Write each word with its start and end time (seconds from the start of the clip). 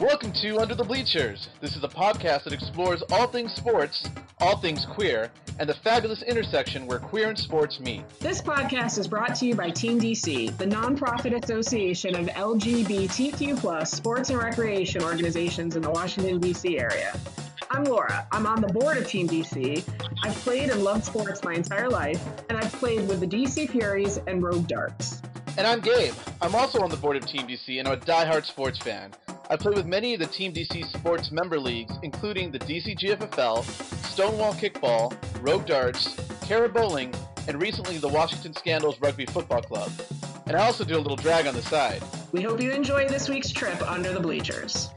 Welcome 0.00 0.32
to 0.40 0.58
Under 0.58 0.74
the 0.74 0.82
Bleachers. 0.82 1.50
This 1.60 1.76
is 1.76 1.84
a 1.84 1.88
podcast 1.88 2.44
that 2.44 2.54
explores 2.54 3.02
all 3.10 3.26
things 3.26 3.52
sports, 3.52 4.08
all 4.38 4.56
things 4.56 4.86
queer, 4.86 5.30
and 5.58 5.68
the 5.68 5.74
fabulous 5.74 6.22
intersection 6.22 6.86
where 6.86 6.98
queer 6.98 7.28
and 7.28 7.38
sports 7.38 7.78
meet. 7.80 8.08
This 8.18 8.40
podcast 8.40 8.96
is 8.96 9.06
brought 9.06 9.34
to 9.34 9.46
you 9.46 9.54
by 9.54 9.68
Team 9.68 10.00
DC, 10.00 10.56
the 10.56 10.64
nonprofit 10.64 11.44
association 11.44 12.16
of 12.16 12.28
LGBTQ 12.28 13.58
plus 13.58 13.92
sports 13.92 14.30
and 14.30 14.38
recreation 14.38 15.02
organizations 15.02 15.76
in 15.76 15.82
the 15.82 15.90
Washington, 15.90 16.40
D.C. 16.40 16.78
area. 16.78 17.14
I'm 17.70 17.84
Laura. 17.84 18.26
I'm 18.32 18.46
on 18.46 18.62
the 18.62 18.68
board 18.68 18.96
of 18.96 19.06
Team 19.06 19.28
DC. 19.28 19.86
I've 20.24 20.34
played 20.36 20.70
and 20.70 20.82
loved 20.82 21.04
sports 21.04 21.44
my 21.44 21.52
entire 21.52 21.90
life, 21.90 22.26
and 22.48 22.56
I've 22.56 22.72
played 22.72 23.06
with 23.06 23.20
the 23.20 23.26
DC 23.26 23.68
Furies 23.68 24.18
and 24.26 24.42
Rogue 24.42 24.66
Darts. 24.66 25.20
And 25.58 25.66
I'm 25.66 25.80
Gabe. 25.80 26.14
I'm 26.40 26.54
also 26.54 26.80
on 26.80 26.88
the 26.88 26.96
board 26.96 27.18
of 27.18 27.26
Team 27.26 27.46
DC, 27.46 27.78
and 27.78 27.86
I'm 27.86 27.94
a 27.94 27.96
die-hard 27.98 28.46
sports 28.46 28.78
fan. 28.78 29.12
I 29.50 29.56
play 29.56 29.72
with 29.72 29.86
many 29.86 30.14
of 30.14 30.20
the 30.20 30.28
Team 30.28 30.52
DC 30.52 30.86
sports 30.96 31.32
member 31.32 31.58
leagues, 31.58 31.92
including 32.04 32.52
the 32.52 32.60
DC 32.60 32.96
GFFL, 32.96 33.64
Stonewall 34.04 34.52
Kickball, 34.52 35.12
Rogue 35.42 35.66
Darts, 35.66 36.14
Cara 36.46 36.68
Bowling, 36.68 37.12
and 37.48 37.60
recently 37.60 37.98
the 37.98 38.06
Washington 38.06 38.54
Scandals 38.54 39.00
Rugby 39.00 39.26
Football 39.26 39.62
Club. 39.62 39.90
And 40.46 40.56
I 40.56 40.64
also 40.64 40.84
do 40.84 40.96
a 40.96 41.02
little 41.02 41.16
drag 41.16 41.48
on 41.48 41.54
the 41.54 41.62
side. 41.62 42.00
We 42.30 42.42
hope 42.42 42.62
you 42.62 42.70
enjoy 42.70 43.08
this 43.08 43.28
week's 43.28 43.50
trip 43.50 43.82
under 43.90 44.12
the 44.12 44.20
bleachers. 44.20 44.90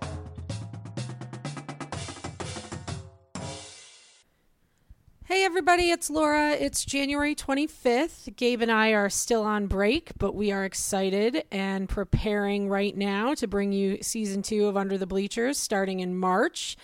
Everybody, 5.45 5.91
it's 5.91 6.09
Laura. 6.09 6.51
It's 6.51 6.85
January 6.85 7.35
25th. 7.35 8.33
Gabe 8.37 8.61
and 8.61 8.71
I 8.71 8.91
are 8.91 9.09
still 9.09 9.43
on 9.43 9.67
break, 9.67 10.13
but 10.17 10.33
we 10.33 10.53
are 10.53 10.63
excited 10.63 11.43
and 11.51 11.89
preparing 11.89 12.69
right 12.69 12.95
now 12.95 13.33
to 13.35 13.45
bring 13.45 13.73
you 13.73 14.01
season 14.01 14.41
two 14.41 14.67
of 14.67 14.77
Under 14.77 14.97
the 14.97 15.05
Bleachers 15.05 15.57
starting 15.57 15.99
in 15.99 16.17
March. 16.17 16.77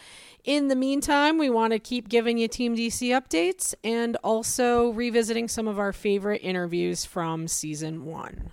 In 0.44 0.68
the 0.68 0.76
meantime, 0.76 1.38
we 1.38 1.50
want 1.50 1.72
to 1.72 1.80
keep 1.80 2.10
giving 2.10 2.38
you 2.38 2.50
Team 2.50 2.76
DC 2.76 3.12
updates 3.12 3.74
and 3.82 4.18
also 4.26 4.90
revisiting 4.90 5.48
some 5.48 5.70
of 5.70 5.80
our 5.80 5.94
favorite 5.94 6.42
interviews 6.44 7.06
from 7.06 7.48
season 7.48 8.04
one. 8.04 8.52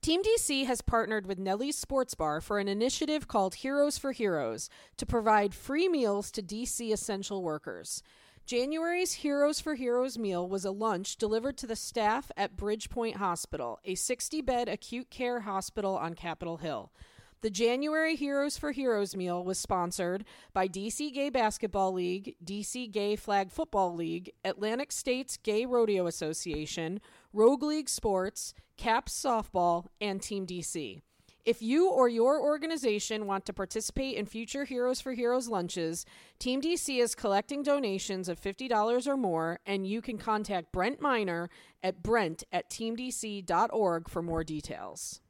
Team 0.00 0.22
DC 0.22 0.64
has 0.64 0.80
partnered 0.80 1.26
with 1.26 1.38
Nellie's 1.38 1.76
Sports 1.76 2.14
Bar 2.14 2.40
for 2.40 2.58
an 2.58 2.66
initiative 2.66 3.28
called 3.28 3.56
Heroes 3.56 3.98
for 3.98 4.12
Heroes 4.12 4.70
to 4.96 5.04
provide 5.04 5.54
free 5.54 5.86
meals 5.86 6.30
to 6.30 6.42
DC 6.42 6.90
essential 6.90 7.42
workers. 7.42 8.02
January's 8.46 9.14
Heroes 9.14 9.58
for 9.58 9.74
Heroes 9.74 10.18
meal 10.18 10.46
was 10.46 10.66
a 10.66 10.70
lunch 10.70 11.16
delivered 11.16 11.56
to 11.56 11.66
the 11.66 11.74
staff 11.74 12.30
at 12.36 12.58
Bridgepoint 12.58 13.14
Hospital, 13.14 13.80
a 13.86 13.94
60 13.94 14.42
bed 14.42 14.68
acute 14.68 15.08
care 15.08 15.40
hospital 15.40 15.96
on 15.96 16.12
Capitol 16.12 16.58
Hill. 16.58 16.92
The 17.40 17.48
January 17.48 18.16
Heroes 18.16 18.58
for 18.58 18.72
Heroes 18.72 19.16
meal 19.16 19.42
was 19.42 19.58
sponsored 19.58 20.26
by 20.52 20.68
DC 20.68 21.14
Gay 21.14 21.30
Basketball 21.30 21.94
League, 21.94 22.36
DC 22.44 22.90
Gay 22.90 23.16
Flag 23.16 23.50
Football 23.50 23.94
League, 23.94 24.30
Atlantic 24.44 24.92
States 24.92 25.38
Gay 25.38 25.64
Rodeo 25.64 26.06
Association, 26.06 27.00
Rogue 27.32 27.62
League 27.62 27.88
Sports, 27.88 28.52
CAPS 28.76 29.24
Softball, 29.24 29.86
and 30.02 30.20
Team 30.20 30.46
DC. 30.46 31.00
If 31.44 31.60
you 31.60 31.90
or 31.90 32.08
your 32.08 32.40
organization 32.40 33.26
want 33.26 33.44
to 33.44 33.52
participate 33.52 34.16
in 34.16 34.24
future 34.24 34.64
Heroes 34.64 35.02
for 35.02 35.12
Heroes 35.12 35.46
lunches, 35.46 36.06
Team 36.38 36.62
DC 36.62 36.98
is 37.02 37.14
collecting 37.14 37.62
donations 37.62 38.30
of 38.30 38.40
$50 38.40 39.06
or 39.06 39.16
more, 39.18 39.60
and 39.66 39.86
you 39.86 40.00
can 40.00 40.16
contact 40.16 40.72
Brent 40.72 41.02
Miner 41.02 41.50
at 41.82 42.02
brent 42.02 42.44
at 42.50 42.70
teamdc.org 42.70 44.08
for 44.08 44.22
more 44.22 44.42
details. 44.42 45.20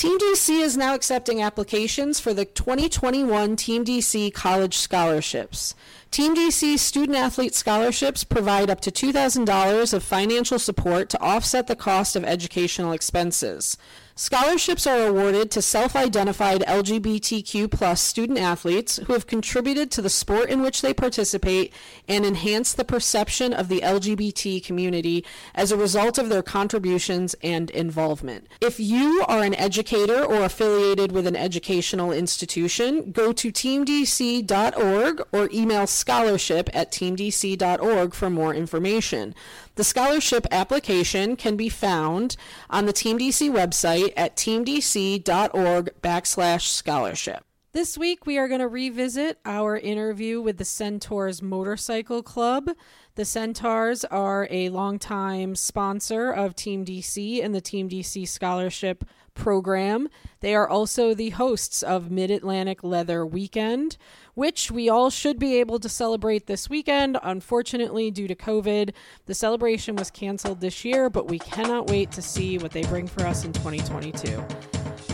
Team 0.00 0.18
DC 0.18 0.62
is 0.62 0.78
now 0.78 0.94
accepting 0.94 1.42
applications 1.42 2.20
for 2.20 2.32
the 2.32 2.46
2021 2.46 3.54
Team 3.56 3.84
DC 3.84 4.32
College 4.32 4.78
Scholarships. 4.78 5.74
Team 6.10 6.34
DC 6.34 6.78
student 6.78 7.18
athlete 7.18 7.54
scholarships 7.54 8.24
provide 8.24 8.70
up 8.70 8.80
to 8.80 8.90
$2,000 8.90 9.92
of 9.92 10.02
financial 10.02 10.58
support 10.58 11.10
to 11.10 11.20
offset 11.20 11.66
the 11.66 11.76
cost 11.76 12.16
of 12.16 12.24
educational 12.24 12.92
expenses. 12.92 13.76
Scholarships 14.20 14.86
are 14.86 15.06
awarded 15.06 15.50
to 15.50 15.62
self-identified 15.62 16.60
LGBTQ 16.68 17.70
plus 17.70 18.02
student 18.02 18.38
athletes 18.38 18.98
who 19.06 19.14
have 19.14 19.26
contributed 19.26 19.90
to 19.90 20.02
the 20.02 20.10
sport 20.10 20.50
in 20.50 20.60
which 20.60 20.82
they 20.82 20.92
participate 20.92 21.72
and 22.06 22.26
enhance 22.26 22.74
the 22.74 22.84
perception 22.84 23.54
of 23.54 23.68
the 23.68 23.80
LGBT 23.80 24.62
community 24.62 25.24
as 25.54 25.72
a 25.72 25.76
result 25.78 26.18
of 26.18 26.28
their 26.28 26.42
contributions 26.42 27.34
and 27.42 27.70
involvement. 27.70 28.46
If 28.60 28.78
you 28.78 29.24
are 29.26 29.42
an 29.42 29.54
educator 29.54 30.22
or 30.22 30.44
affiliated 30.44 31.12
with 31.12 31.26
an 31.26 31.34
educational 31.34 32.12
institution, 32.12 33.12
go 33.12 33.32
to 33.32 33.50
teamdc.org 33.50 35.22
or 35.32 35.48
email 35.50 35.86
scholarship 35.86 36.68
at 36.74 36.92
teamdc.org 36.92 38.12
for 38.12 38.28
more 38.28 38.54
information. 38.54 39.34
The 39.80 39.84
scholarship 39.84 40.46
application 40.50 41.36
can 41.36 41.56
be 41.56 41.70
found 41.70 42.36
on 42.68 42.84
the 42.84 42.92
Team 42.92 43.18
DC 43.18 43.50
website 43.50 44.12
at 44.14 44.36
teamdc.org 44.36 45.94
backslash 46.02 46.66
scholarship. 46.66 47.46
This 47.72 47.96
week, 47.96 48.26
we 48.26 48.36
are 48.36 48.46
going 48.46 48.60
to 48.60 48.68
revisit 48.68 49.38
our 49.46 49.78
interview 49.78 50.42
with 50.42 50.58
the 50.58 50.66
Centaurs 50.66 51.40
Motorcycle 51.40 52.22
Club. 52.22 52.68
The 53.14 53.24
Centaurs 53.24 54.04
are 54.04 54.46
a 54.50 54.68
longtime 54.68 55.54
sponsor 55.54 56.30
of 56.30 56.54
Team 56.54 56.84
DC 56.84 57.42
and 57.42 57.54
the 57.54 57.62
Team 57.62 57.88
DC 57.88 58.28
Scholarship 58.28 59.02
Program. 59.34 60.08
They 60.40 60.54
are 60.54 60.68
also 60.68 61.14
the 61.14 61.30
hosts 61.30 61.82
of 61.82 62.10
Mid 62.10 62.30
Atlantic 62.30 62.82
Leather 62.82 63.24
Weekend, 63.24 63.96
which 64.34 64.70
we 64.70 64.88
all 64.88 65.10
should 65.10 65.38
be 65.38 65.56
able 65.56 65.78
to 65.78 65.88
celebrate 65.88 66.46
this 66.46 66.70
weekend. 66.70 67.18
Unfortunately, 67.22 68.10
due 68.10 68.28
to 68.28 68.34
COVID, 68.34 68.92
the 69.26 69.34
celebration 69.34 69.96
was 69.96 70.10
canceled 70.10 70.60
this 70.60 70.84
year, 70.84 71.10
but 71.10 71.28
we 71.28 71.38
cannot 71.38 71.88
wait 71.88 72.10
to 72.12 72.22
see 72.22 72.58
what 72.58 72.72
they 72.72 72.82
bring 72.82 73.06
for 73.06 73.26
us 73.26 73.44
in 73.44 73.52
2022. 73.52 74.44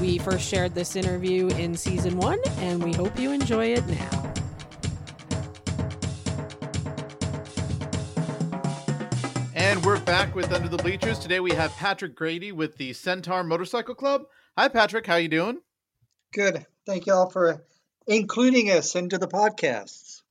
We 0.00 0.18
first 0.18 0.46
shared 0.48 0.74
this 0.74 0.96
interview 0.96 1.48
in 1.48 1.74
season 1.74 2.18
one, 2.18 2.38
and 2.58 2.82
we 2.82 2.92
hope 2.92 3.18
you 3.18 3.32
enjoy 3.32 3.66
it 3.66 3.86
now. 3.86 4.25
And 9.76 9.84
we're 9.84 10.00
back 10.00 10.34
with 10.34 10.54
Under 10.54 10.70
the 10.70 10.78
Bleachers. 10.78 11.18
Today 11.18 11.38
we 11.38 11.50
have 11.50 11.70
Patrick 11.76 12.14
Grady 12.14 12.50
with 12.50 12.78
the 12.78 12.94
Centaur 12.94 13.44
Motorcycle 13.44 13.94
Club. 13.94 14.22
Hi, 14.56 14.68
Patrick. 14.68 15.06
How 15.06 15.16
you 15.16 15.28
doing? 15.28 15.58
Good. 16.32 16.64
Thank 16.86 17.04
you 17.04 17.12
all 17.12 17.28
for 17.28 17.62
including 18.06 18.70
us 18.70 18.94
into 18.94 19.18
the 19.18 19.28
podcasts. 19.28 20.22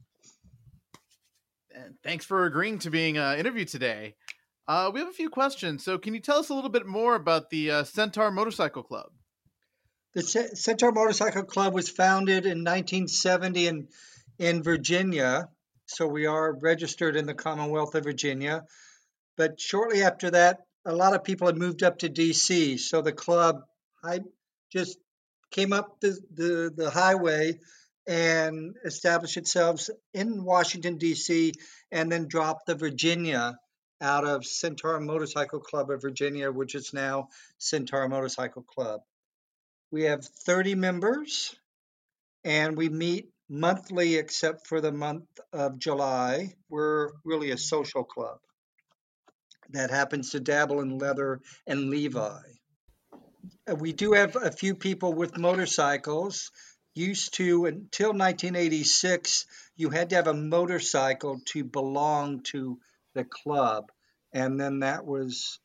And 1.69 1.93
thanks 2.03 2.25
for 2.25 2.45
agreeing 2.45 2.79
to 2.79 2.89
being 2.89 3.19
uh, 3.19 3.35
interviewed 3.37 3.67
today. 3.67 4.15
Uh, 4.67 4.89
we 4.91 4.99
have 4.99 5.09
a 5.09 5.13
few 5.13 5.29
questions. 5.29 5.85
So, 5.85 5.99
can 5.99 6.15
you 6.15 6.21
tell 6.21 6.39
us 6.39 6.49
a 6.49 6.55
little 6.55 6.71
bit 6.71 6.87
more 6.87 7.13
about 7.13 7.51
the 7.51 7.69
uh, 7.69 7.83
Centaur 7.83 8.31
Motorcycle 8.31 8.81
Club? 8.81 9.11
The 10.15 10.23
C- 10.23 10.55
Centaur 10.55 10.91
Motorcycle 10.91 11.43
Club 11.43 11.71
was 11.71 11.87
founded 11.87 12.47
in 12.47 12.63
1970 12.63 13.67
in, 13.67 13.87
in 14.39 14.63
Virginia. 14.63 15.49
So, 15.85 16.07
we 16.07 16.25
are 16.25 16.51
registered 16.51 17.15
in 17.15 17.27
the 17.27 17.35
Commonwealth 17.35 17.93
of 17.93 18.05
Virginia. 18.05 18.63
But 19.37 19.59
shortly 19.59 20.01
after 20.01 20.31
that, 20.31 20.65
a 20.85 20.95
lot 20.95 21.13
of 21.13 21.23
people 21.23 21.47
had 21.47 21.57
moved 21.57 21.83
up 21.83 21.99
to 21.99 22.09
DC. 22.09 22.79
So, 22.79 23.01
the 23.01 23.11
club 23.11 23.63
I 24.03 24.19
just 24.71 24.97
came 25.51 25.73
up 25.73 25.99
the, 25.99 26.17
the, 26.33 26.73
the 26.75 26.89
highway 26.89 27.59
and 28.07 28.75
established 28.85 29.37
itself 29.37 29.89
in 30.13 30.43
Washington, 30.43 30.97
D.C., 30.97 31.53
and 31.91 32.11
then 32.11 32.27
dropped 32.27 32.67
the 32.67 32.75
Virginia 32.75 33.57
out 34.01 34.25
of 34.25 34.45
Centaur 34.45 34.99
Motorcycle 34.99 35.59
Club 35.59 35.89
of 35.89 36.01
Virginia, 36.01 36.51
which 36.51 36.75
is 36.75 36.93
now 36.93 37.29
Centaur 37.57 38.07
Motorcycle 38.07 38.63
Club. 38.63 39.01
We 39.91 40.03
have 40.03 40.25
30 40.25 40.75
members 40.75 41.55
and 42.43 42.77
we 42.77 42.89
meet 42.89 43.29
monthly 43.49 44.15
except 44.15 44.67
for 44.67 44.81
the 44.81 44.91
month 44.91 45.25
of 45.53 45.79
July. 45.79 46.53
We're 46.69 47.11
really 47.23 47.51
a 47.51 47.57
social 47.57 48.03
club 48.03 48.39
that 49.69 49.91
happens 49.91 50.31
to 50.31 50.39
dabble 50.39 50.81
in 50.81 50.97
leather 50.97 51.41
and 51.67 51.89
Levi. 51.89 52.41
Uh, 53.69 53.75
we 53.75 53.93
do 53.93 54.13
have 54.13 54.35
a 54.35 54.51
few 54.51 54.75
people 54.75 55.13
with 55.13 55.37
motorcycles. 55.37 56.51
Used 56.93 57.33
to 57.35 57.65
until 57.65 58.09
1986, 58.09 59.45
you 59.75 59.89
had 59.89 60.11
to 60.11 60.15
have 60.15 60.27
a 60.27 60.33
motorcycle 60.33 61.41
to 61.47 61.63
belong 61.65 62.41
to 62.43 62.79
the 63.13 63.25
club, 63.25 63.91
and 64.31 64.59
then 64.59 64.79
that 64.79 65.05
was 65.05 65.59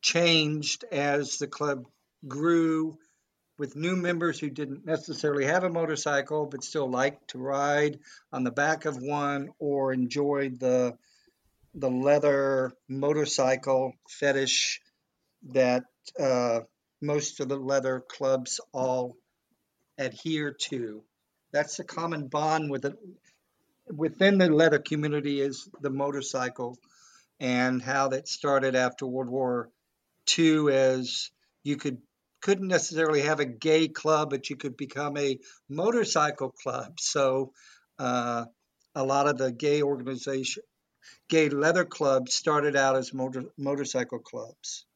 changed 0.00 0.84
as 0.90 1.38
the 1.38 1.46
club 1.46 1.86
grew 2.26 2.98
with 3.58 3.76
new 3.76 3.96
members 3.96 4.38
who 4.38 4.50
didn't 4.50 4.86
necessarily 4.86 5.44
have 5.44 5.64
a 5.64 5.70
motorcycle 5.70 6.46
but 6.46 6.64
still 6.64 6.88
liked 6.88 7.28
to 7.28 7.38
ride 7.38 7.98
on 8.32 8.44
the 8.44 8.50
back 8.50 8.84
of 8.84 9.02
one 9.02 9.50
or 9.58 9.92
enjoyed 9.92 10.60
the 10.60 10.96
the 11.80 11.90
leather 11.90 12.72
motorcycle 12.88 13.92
fetish 14.08 14.80
that 15.50 15.84
uh, 16.18 16.60
most 17.00 17.40
of 17.40 17.48
the 17.48 17.56
leather 17.56 18.02
clubs 18.08 18.60
all 18.72 19.16
adhere 19.96 20.52
to. 20.52 21.02
That's 21.52 21.76
the 21.76 21.84
common 21.84 22.28
bond 22.28 22.70
with 22.70 22.84
it 22.84 22.98
within 23.90 24.38
the 24.38 24.48
leather 24.48 24.78
community 24.78 25.40
is 25.40 25.68
the 25.80 25.90
motorcycle 25.90 26.78
and 27.40 27.82
how 27.82 28.08
that 28.08 28.28
started 28.28 28.74
after 28.74 29.06
World 29.06 29.30
War 29.30 29.70
II 30.38 30.72
as 30.72 31.30
you 31.62 31.76
could 31.76 31.98
couldn't 32.40 32.68
necessarily 32.68 33.22
have 33.22 33.40
a 33.40 33.44
gay 33.44 33.88
club, 33.88 34.30
but 34.30 34.48
you 34.48 34.56
could 34.56 34.76
become 34.76 35.16
a 35.16 35.38
motorcycle 35.68 36.50
club. 36.50 37.00
So 37.00 37.52
uh, 37.98 38.44
a 38.94 39.04
lot 39.04 39.26
of 39.26 39.38
the 39.38 39.50
gay 39.50 39.82
organization, 39.82 40.62
gay 41.28 41.48
leather 41.48 41.84
clubs 41.84 42.34
started 42.34 42.76
out 42.76 42.96
as 42.96 43.12
motor, 43.12 43.44
motorcycle 43.56 44.18
clubs. 44.18 44.86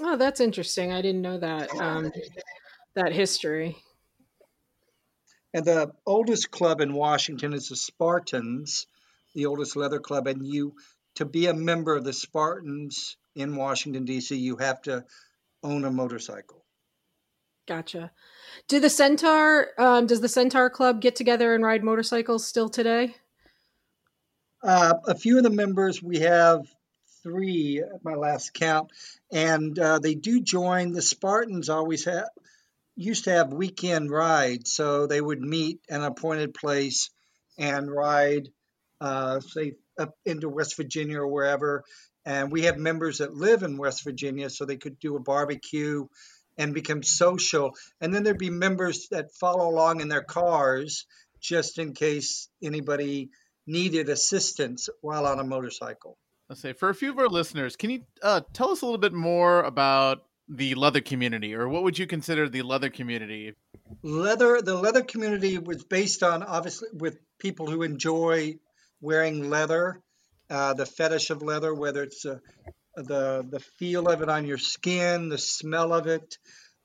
Oh, 0.00 0.16
that's 0.16 0.40
interesting. 0.40 0.92
I 0.92 1.02
didn't 1.02 1.22
know 1.22 1.38
that 1.38 1.74
um, 1.76 2.10
that 2.94 3.12
history. 3.12 3.76
And 5.54 5.64
the 5.64 5.92
oldest 6.06 6.50
club 6.50 6.80
in 6.80 6.94
Washington 6.94 7.52
is 7.52 7.68
the 7.68 7.76
Spartans, 7.76 8.86
the 9.34 9.46
oldest 9.46 9.76
leather 9.76 10.00
club. 10.00 10.26
And 10.26 10.46
you, 10.46 10.74
to 11.16 11.26
be 11.26 11.46
a 11.46 11.54
member 11.54 11.94
of 11.94 12.04
the 12.04 12.12
Spartans 12.12 13.16
in 13.34 13.56
Washington 13.56 14.04
D.C., 14.04 14.34
you 14.34 14.56
have 14.56 14.80
to 14.82 15.04
own 15.62 15.84
a 15.84 15.90
motorcycle. 15.90 16.64
Gotcha. 17.66 18.10
Do 18.66 18.80
the 18.80 18.90
Centaur? 18.90 19.68
Um, 19.78 20.06
does 20.06 20.20
the 20.20 20.28
Centaur 20.28 20.68
Club 20.68 21.00
get 21.00 21.14
together 21.14 21.54
and 21.54 21.62
ride 21.62 21.84
motorcycles 21.84 22.46
still 22.46 22.68
today? 22.68 23.14
Uh, 24.62 24.94
a 25.08 25.14
few 25.16 25.38
of 25.38 25.42
the 25.42 25.50
members 25.50 26.00
we 26.00 26.20
have 26.20 26.64
three 27.24 27.80
at 27.80 28.04
my 28.04 28.14
last 28.14 28.54
count, 28.54 28.92
and 29.32 29.76
uh, 29.76 29.98
they 29.98 30.14
do 30.14 30.40
join. 30.40 30.92
The 30.92 31.02
Spartans 31.02 31.68
always 31.68 32.04
have 32.04 32.28
used 32.94 33.24
to 33.24 33.32
have 33.32 33.52
weekend 33.52 34.10
rides, 34.10 34.72
so 34.72 35.06
they 35.08 35.20
would 35.20 35.40
meet 35.40 35.80
an 35.88 36.02
appointed 36.02 36.54
place 36.54 37.10
and 37.58 37.90
ride, 37.90 38.50
uh, 39.00 39.40
say, 39.40 39.74
up 39.98 40.14
into 40.24 40.48
West 40.48 40.76
Virginia 40.76 41.18
or 41.18 41.26
wherever. 41.26 41.82
And 42.24 42.52
we 42.52 42.62
have 42.62 42.76
members 42.76 43.18
that 43.18 43.34
live 43.34 43.64
in 43.64 43.78
West 43.78 44.04
Virginia, 44.04 44.48
so 44.48 44.64
they 44.64 44.76
could 44.76 45.00
do 45.00 45.16
a 45.16 45.20
barbecue 45.20 46.06
and 46.56 46.72
become 46.72 47.02
social. 47.02 47.74
And 48.00 48.14
then 48.14 48.22
there'd 48.22 48.38
be 48.38 48.50
members 48.50 49.08
that 49.10 49.34
follow 49.34 49.68
along 49.68 50.02
in 50.02 50.08
their 50.08 50.22
cars 50.22 51.04
just 51.40 51.78
in 51.78 51.94
case 51.94 52.48
anybody 52.62 53.30
needed 53.66 54.08
assistance 54.08 54.88
while 55.00 55.26
on 55.26 55.38
a 55.38 55.44
motorcycle. 55.44 56.16
Let's 56.48 56.60
say 56.60 56.72
for 56.72 56.88
a 56.88 56.94
few 56.94 57.10
of 57.10 57.18
our 57.18 57.28
listeners, 57.28 57.76
can 57.76 57.90
you 57.90 58.02
uh, 58.22 58.42
tell 58.52 58.70
us 58.70 58.82
a 58.82 58.84
little 58.84 58.98
bit 58.98 59.12
more 59.12 59.62
about 59.62 60.24
the 60.48 60.74
leather 60.74 61.00
community, 61.00 61.54
or 61.54 61.68
what 61.68 61.82
would 61.82 61.98
you 61.98 62.06
consider 62.06 62.48
the 62.48 62.62
leather 62.62 62.90
community? 62.90 63.54
Leather, 64.02 64.60
the 64.60 64.74
leather 64.74 65.02
community 65.02 65.58
was 65.58 65.84
based 65.84 66.22
on 66.22 66.42
obviously 66.42 66.88
with 66.92 67.18
people 67.38 67.70
who 67.70 67.82
enjoy 67.82 68.56
wearing 69.00 69.48
leather, 69.48 70.00
uh, 70.50 70.74
the 70.74 70.84
fetish 70.84 71.30
of 71.30 71.42
leather, 71.42 71.72
whether 71.72 72.02
it's 72.02 72.26
uh, 72.26 72.38
the 72.96 73.46
the 73.48 73.60
feel 73.78 74.08
of 74.08 74.20
it 74.20 74.28
on 74.28 74.46
your 74.46 74.58
skin, 74.58 75.28
the 75.28 75.38
smell 75.38 75.92
of 75.92 76.06
it, 76.06 76.36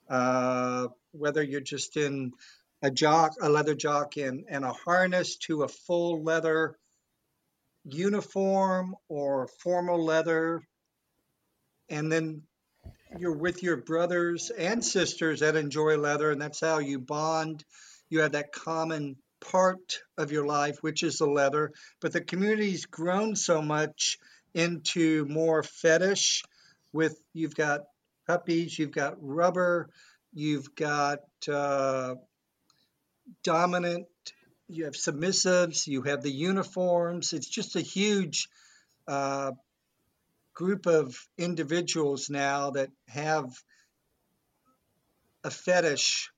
uh, 0.08 0.86
whether 1.12 1.42
you're 1.42 1.60
just 1.60 1.96
in 1.96 2.32
a 2.82 2.90
jock, 2.90 3.34
a 3.40 3.48
leather 3.48 3.74
jock, 3.74 4.16
and, 4.16 4.44
and 4.48 4.64
a 4.64 4.72
harness 4.72 5.36
to 5.36 5.62
a 5.62 5.68
full 5.68 6.22
leather 6.22 6.76
uniform 7.84 8.94
or 9.08 9.48
formal 9.62 10.04
leather, 10.04 10.62
and 11.88 12.12
then 12.12 12.42
you're 13.18 13.36
with 13.36 13.62
your 13.62 13.76
brothers 13.76 14.50
and 14.50 14.84
sisters 14.84 15.40
that 15.40 15.56
enjoy 15.56 15.96
leather, 15.96 16.30
and 16.30 16.40
that's 16.40 16.60
how 16.60 16.78
you 16.78 16.98
bond. 16.98 17.64
You 18.10 18.20
have 18.20 18.32
that 18.32 18.52
common 18.52 19.16
part 19.40 20.00
of 20.16 20.32
your 20.32 20.46
life, 20.46 20.78
which 20.82 21.02
is 21.02 21.18
the 21.18 21.26
leather. 21.26 21.72
But 22.00 22.12
the 22.12 22.20
community's 22.20 22.86
grown 22.86 23.36
so 23.36 23.62
much 23.62 24.18
into 24.54 25.24
more 25.26 25.62
fetish. 25.62 26.42
With 26.92 27.18
you've 27.34 27.54
got 27.54 27.82
puppies, 28.26 28.78
you've 28.78 28.92
got 28.92 29.16
rubber, 29.20 29.90
you've 30.32 30.74
got 30.74 31.20
uh, 31.50 32.14
dominant, 33.42 34.06
you 34.68 34.84
have 34.84 34.94
submissives, 34.94 35.86
you 35.86 36.02
have 36.02 36.22
the 36.22 36.30
uniforms. 36.30 37.32
It's 37.32 37.48
just 37.48 37.76
a 37.76 37.80
huge 37.80 38.48
uh, 39.06 39.52
group 40.54 40.86
of 40.86 41.16
individuals 41.38 42.28
now 42.28 42.70
that 42.70 42.90
have 43.06 43.50
a 45.44 45.50
fetish, 45.50 46.30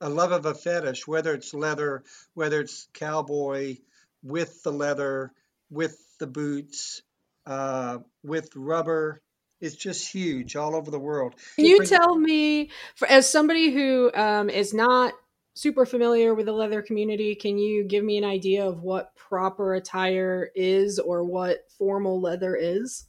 a 0.00 0.08
love 0.08 0.32
of 0.32 0.46
a 0.46 0.54
fetish, 0.54 1.06
whether 1.06 1.34
it's 1.34 1.52
leather, 1.52 2.04
whether 2.34 2.60
it's 2.60 2.88
cowboy, 2.94 3.76
with 4.22 4.62
the 4.62 4.72
leather, 4.72 5.32
with 5.70 5.98
the 6.18 6.26
boots, 6.26 7.02
uh, 7.46 7.98
with 8.22 8.50
rubber. 8.56 9.20
It's 9.60 9.76
just 9.76 10.10
huge 10.10 10.56
all 10.56 10.76
over 10.76 10.90
the 10.90 10.98
world. 10.98 11.34
Can 11.56 11.66
you 11.66 11.84
tell 11.84 12.14
me, 12.14 12.70
for, 12.94 13.08
as 13.08 13.30
somebody 13.30 13.70
who 13.70 14.10
um, 14.14 14.50
is 14.50 14.74
not 14.74 15.14
super 15.56 15.86
familiar 15.86 16.34
with 16.34 16.44
the 16.44 16.52
leather 16.52 16.82
community, 16.82 17.34
can 17.34 17.56
you 17.56 17.82
give 17.82 18.04
me 18.04 18.18
an 18.18 18.24
idea 18.24 18.68
of 18.68 18.82
what 18.82 19.16
proper 19.16 19.74
attire 19.74 20.50
is 20.54 20.98
or 20.98 21.24
what 21.24 21.64
formal 21.78 22.20
leather 22.20 22.54
is? 22.54 23.06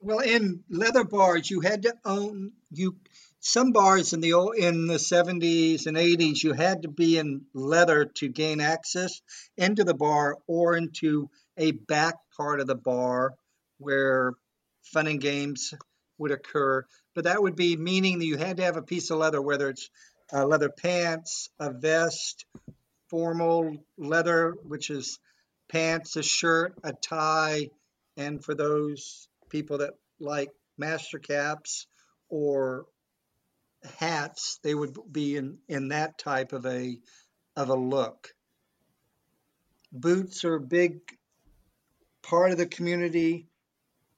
Well, 0.00 0.20
in 0.20 0.64
leather 0.70 1.04
bars, 1.04 1.50
you 1.50 1.60
had 1.60 1.82
to 1.82 1.94
own 2.04 2.52
you. 2.70 2.96
Some 3.40 3.72
bars 3.72 4.14
in 4.14 4.22
the 4.22 4.32
old, 4.32 4.56
in 4.56 4.86
the 4.86 4.94
70s 4.94 5.86
and 5.86 5.98
80s, 5.98 6.42
you 6.42 6.54
had 6.54 6.82
to 6.82 6.88
be 6.88 7.18
in 7.18 7.42
leather 7.52 8.06
to 8.06 8.28
gain 8.28 8.62
access 8.62 9.20
into 9.58 9.84
the 9.84 9.92
bar 9.92 10.38
or 10.46 10.74
into 10.74 11.28
a 11.58 11.72
back 11.72 12.14
part 12.34 12.60
of 12.60 12.66
the 12.66 12.74
bar 12.74 13.34
where 13.76 14.32
fun 14.84 15.06
and 15.06 15.20
games 15.20 15.74
would 16.16 16.30
occur. 16.30 16.86
But 17.14 17.24
that 17.24 17.42
would 17.42 17.56
be 17.56 17.76
meaning 17.76 18.18
that 18.18 18.26
you 18.26 18.38
had 18.38 18.56
to 18.56 18.64
have 18.64 18.78
a 18.78 18.82
piece 18.82 19.10
of 19.10 19.18
leather, 19.18 19.42
whether 19.42 19.68
it's 19.68 19.90
uh, 20.32 20.44
leather 20.46 20.70
pants, 20.70 21.50
a 21.58 21.70
vest, 21.72 22.46
formal 23.08 23.76
leather, 23.98 24.54
which 24.62 24.90
is 24.90 25.18
pants, 25.68 26.16
a 26.16 26.22
shirt, 26.22 26.74
a 26.82 26.92
tie, 26.92 27.68
and 28.16 28.44
for 28.44 28.54
those 28.54 29.28
people 29.48 29.78
that 29.78 29.94
like 30.20 30.50
master 30.78 31.18
caps 31.18 31.86
or 32.28 32.86
hats, 33.98 34.58
they 34.62 34.74
would 34.74 34.96
be 35.10 35.36
in, 35.36 35.58
in 35.68 35.88
that 35.88 36.18
type 36.18 36.52
of 36.52 36.66
a 36.66 36.96
of 37.56 37.68
a 37.68 37.74
look. 37.74 38.34
Boots 39.92 40.44
are 40.44 40.56
a 40.56 40.60
big 40.60 40.98
part 42.22 42.50
of 42.50 42.58
the 42.58 42.66
community 42.66 43.46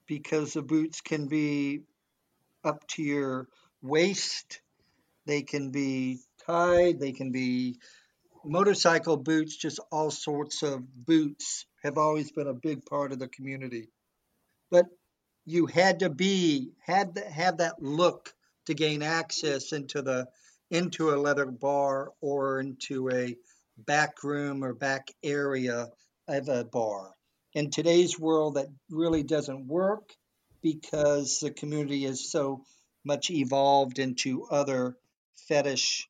because 0.07 0.54
the 0.54 0.62
boots 0.62 1.00
can 1.00 1.26
be 1.26 1.83
up 2.64 2.87
to 2.88 3.02
your 3.02 3.49
waist. 3.83 4.61
They 5.26 5.42
can 5.42 5.71
be 5.71 6.21
tied. 6.47 7.00
They 7.00 7.12
can 7.12 7.33
be 7.33 7.78
motorcycle 8.45 9.16
boots, 9.16 9.56
just 9.56 9.80
all 9.90 10.11
sorts 10.11 10.62
of 10.62 10.83
boots 11.04 11.66
have 11.83 11.99
always 11.99 12.30
been 12.30 12.47
a 12.47 12.54
big 12.54 12.87
part 12.87 13.12
of 13.12 13.18
the 13.18 13.28
community. 13.28 13.88
But 14.71 14.87
you 15.45 15.66
had 15.66 16.00
to 16.00 16.11
be 16.11 16.71
had 16.85 17.16
to 17.16 17.23
have 17.23 17.59
that 17.59 17.83
look 17.83 18.33
to 18.66 18.75
gain 18.75 19.02
access 19.02 19.73
into 19.73 20.02
the 20.02 20.28
into 20.71 21.11
a 21.11 21.16
leather 21.16 21.47
bar 21.47 22.12
or 22.21 22.61
into 22.61 23.11
a 23.11 23.37
back 23.78 24.25
room 24.25 24.64
or 24.64 24.75
back 24.75 25.09
area 25.23 25.88
of 26.28 26.49
a 26.49 26.64
bar. 26.64 27.12
In 27.52 27.71
today's 27.71 28.18
world, 28.18 28.54
that 28.54 28.66
really 28.90 29.23
doesn't 29.23 29.66
work 29.66 30.11
because 30.62 31.38
the 31.40 31.50
community 31.50 32.04
is 32.04 32.30
so 32.30 32.64
much 33.04 33.30
evolved 33.30 34.00
into 34.00 34.45
other 34.50 34.97
fetish 35.49 36.09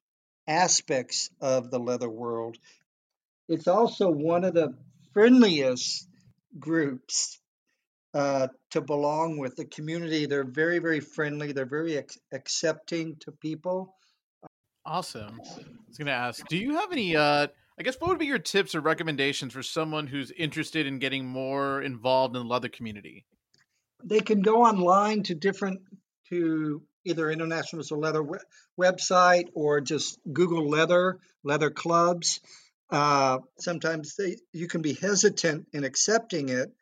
aspects 0.48 1.30
of 1.40 1.70
the 1.70 1.78
leather 1.78 2.08
world. 2.08 2.56
It's 3.48 3.68
also 3.68 4.10
one 4.10 4.44
of 4.44 4.54
the 4.54 4.74
friendliest 5.12 6.08
groups 6.58 7.38
uh, 8.14 8.48
to 8.70 8.80
belong 8.80 9.38
with 9.38 9.56
the 9.56 9.64
community. 9.64 10.26
They're 10.26 10.44
very, 10.44 10.78
very 10.78 11.00
friendly. 11.00 11.52
They're 11.52 11.66
very 11.66 11.98
ex- 11.98 12.18
accepting 12.32 13.16
to 13.20 13.32
people. 13.32 13.94
Awesome. 14.84 15.40
I 15.42 15.62
was 15.88 15.98
going 15.98 16.06
to 16.06 16.12
ask, 16.12 16.46
do 16.48 16.56
you 16.56 16.74
have 16.74 16.92
any? 16.92 17.16
Uh, 17.16 17.48
I 17.78 17.82
guess 17.82 17.96
what 17.96 18.08
would 18.08 18.18
be 18.18 18.26
your 18.26 18.38
tips 18.38 18.74
or 18.74 18.80
recommendations 18.80 19.52
for 19.52 19.62
someone 19.62 20.06
who's 20.06 20.30
interested 20.30 20.86
in 20.86 20.98
getting 20.98 21.26
more 21.26 21.82
involved 21.82 22.34
in 22.34 22.42
the 22.42 22.48
leather 22.48 22.68
community? 22.68 23.26
They 24.02 24.20
can 24.20 24.40
go 24.40 24.64
online 24.64 25.22
to 25.24 25.34
different 25.34 25.80
to 26.30 26.82
either 27.06 27.30
International 27.30 27.82
Leather 27.98 28.22
we- 28.22 28.38
website 28.78 29.48
or 29.54 29.80
just 29.80 30.18
Google 30.30 30.68
leather 30.68 31.18
leather 31.42 31.70
clubs. 31.70 32.40
Uh, 32.90 33.38
sometimes 33.58 34.16
they, 34.16 34.36
you 34.52 34.68
can 34.68 34.82
be 34.82 34.92
hesitant 34.92 35.66
in 35.72 35.84
accepting 35.84 36.48
it 36.48 36.72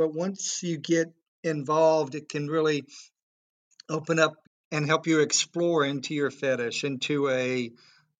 but 0.00 0.14
once 0.14 0.62
you 0.62 0.78
get 0.78 1.12
involved, 1.44 2.14
it 2.14 2.30
can 2.30 2.48
really 2.48 2.86
open 3.86 4.18
up 4.18 4.32
and 4.72 4.86
help 4.86 5.06
you 5.06 5.20
explore 5.20 5.84
into 5.84 6.14
your 6.14 6.30
fetish, 6.30 6.84
into 6.84 7.28
a 7.28 7.70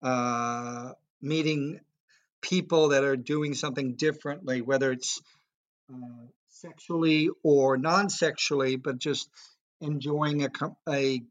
uh, 0.02 0.92
meeting 1.22 1.80
people 2.42 2.88
that 2.88 3.02
are 3.02 3.16
doing 3.16 3.54
something 3.54 3.94
differently, 3.94 4.60
whether 4.60 4.92
it's 4.92 5.22
uh, 5.90 6.26
sexually 6.48 7.30
or 7.42 7.78
non-sexually, 7.78 8.76
but 8.76 8.98
just 8.98 9.26
enjoying 9.80 10.44
a, 10.44 10.50
a 10.86 11.22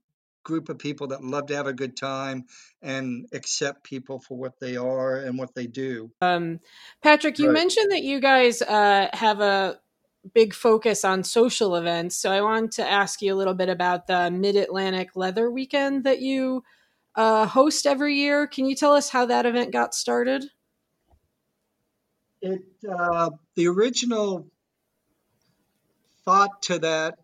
group 0.50 0.68
of 0.68 0.80
people 0.80 1.06
that 1.10 1.24
love 1.24 1.46
to 1.46 1.56
have 1.56 1.68
a 1.68 1.74
good 1.74 1.96
time 1.96 2.46
and 2.82 3.28
accept 3.34 3.84
people 3.84 4.20
for 4.20 4.36
what 4.36 4.60
they 4.60 4.76
are 4.76 5.18
and 5.18 5.38
what 5.38 5.54
they 5.54 5.68
do. 5.68 6.12
Um, 6.22 6.60
Patrick, 7.04 7.38
you 7.38 7.50
right. 7.50 7.54
mentioned 7.54 7.92
that 7.92 8.02
you 8.02 8.20
guys 8.20 8.64
uh, 8.64 9.10
have 9.14 9.42
a 9.42 9.80
big 10.34 10.56
focus 10.56 11.06
on 11.06 11.24
social 11.24 11.76
events. 11.76 12.18
So 12.18 12.32
I 12.32 12.42
wanted 12.42 12.72
to 12.74 12.90
ask 12.90 13.22
you 13.22 13.32
a 13.32 13.38
little 13.38 13.54
bit 13.54 13.70
about 13.70 14.08
the 14.08 14.32
Mid 14.32 14.56
Atlantic 14.56 15.16
Leather 15.16 15.52
Weekend 15.52 16.04
that 16.06 16.20
you 16.20 16.64
uh, 17.14 17.46
host 17.46 17.86
every 17.86 18.16
year. 18.16 18.48
Can 18.48 18.66
you 18.66 18.76
tell 18.76 18.94
us 18.94 19.10
how 19.10 19.28
that 19.28 19.46
event 19.46 19.72
got 19.72 19.94
started? 19.94 20.46
It 22.42 22.64
uh, 22.92 23.30
the 23.56 23.68
original 23.68 24.48
thought 26.26 26.64
to 26.64 26.80
that 26.80 27.20